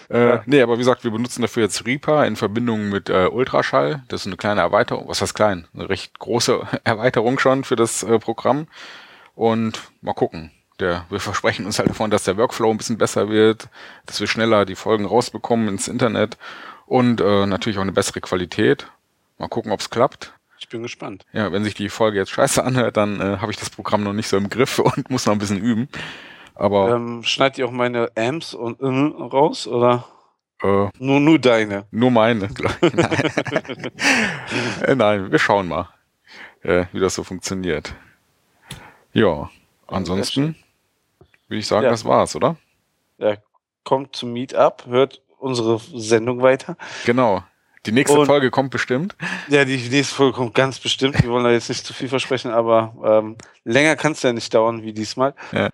[0.09, 0.43] Äh, ja.
[0.45, 4.03] Nee, aber wie gesagt, wir benutzen dafür jetzt Reaper in Verbindung mit äh, Ultraschall.
[4.09, 5.07] Das ist eine kleine Erweiterung.
[5.07, 5.67] Was heißt klein?
[5.73, 8.67] Eine recht große Erweiterung schon für das äh, Programm.
[9.33, 10.51] Und mal gucken.
[10.79, 13.67] Der, wir versprechen uns halt davon, dass der Workflow ein bisschen besser wird,
[14.05, 16.37] dass wir schneller die Folgen rausbekommen ins Internet
[16.85, 18.87] und äh, natürlich auch eine bessere Qualität.
[19.37, 20.33] Mal gucken, ob es klappt.
[20.59, 21.25] Ich bin gespannt.
[21.31, 24.13] Ja, wenn sich die Folge jetzt scheiße anhört, dann äh, habe ich das Programm noch
[24.13, 25.89] nicht so im Griff und muss noch ein bisschen üben.
[26.55, 30.05] Aber ähm, schneid ihr auch meine Amps und äh, raus oder?
[30.61, 31.85] Äh, nur, nur deine.
[31.91, 32.49] Nur meine.
[32.59, 32.75] Nein.
[34.85, 35.87] äh, nein, wir schauen mal,
[36.63, 37.93] äh, wie das so funktioniert.
[39.13, 39.49] Ja,
[39.87, 40.55] ansonsten
[41.49, 41.89] würde ich sagen, ja.
[41.89, 42.55] das war's, oder?
[43.17, 43.37] Ja,
[43.83, 46.77] kommt zum Meetup, hört unsere Sendung weiter.
[47.05, 47.43] Genau.
[47.85, 49.15] Die nächste und, Folge kommt bestimmt.
[49.47, 51.21] Ja, die nächste Folge kommt ganz bestimmt.
[51.23, 54.53] Wir wollen da jetzt nicht zu viel versprechen, aber ähm, länger kann es ja nicht
[54.53, 55.33] dauern wie diesmal.
[55.51, 55.69] Ja.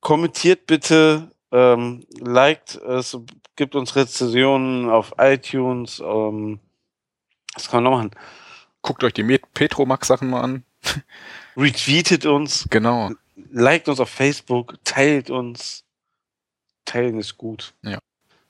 [0.00, 3.18] Kommentiert bitte, ähm, liked es,
[3.56, 6.00] gibt uns Rezensionen auf iTunes.
[6.00, 6.60] Ähm,
[7.54, 8.10] was kann man noch machen?
[8.82, 9.24] Guckt euch die
[9.54, 10.64] Petromax-Sachen mal an.
[11.56, 12.66] Retweetet uns.
[12.70, 13.10] Genau.
[13.36, 15.84] Liked uns auf Facebook, teilt uns.
[16.84, 17.74] Teilen ist gut.
[17.82, 17.98] Ja.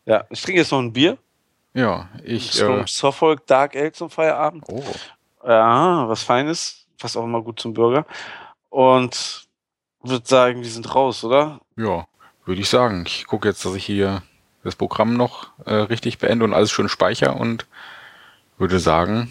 [0.04, 1.18] Ja, ich trinke jetzt noch ein Bier.
[1.74, 2.60] Ja, ich.
[2.60, 4.64] Äh, Suffolk Dark Ale zum Feierabend.
[4.68, 4.82] Oh.
[5.44, 6.86] Ja, was Feines.
[6.98, 8.06] Passt auch immer gut zum Burger.
[8.70, 9.46] Und
[10.02, 11.60] würde sagen, wir sind raus, oder?
[11.76, 12.06] Ja,
[12.44, 13.04] würde ich sagen.
[13.06, 14.22] Ich gucke jetzt, dass ich hier
[14.62, 17.66] das Programm noch äh, richtig beende und alles schön speicher und
[18.58, 19.30] würde sagen,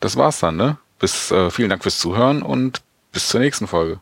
[0.00, 0.78] das war's dann, ne?
[0.98, 2.82] Bis, äh, vielen Dank fürs Zuhören und
[3.12, 4.00] bis zur nächsten Folge.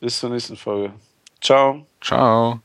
[0.00, 0.92] Bis zur nächsten Folge.
[1.40, 1.86] Ciao.
[2.00, 2.60] Ciao.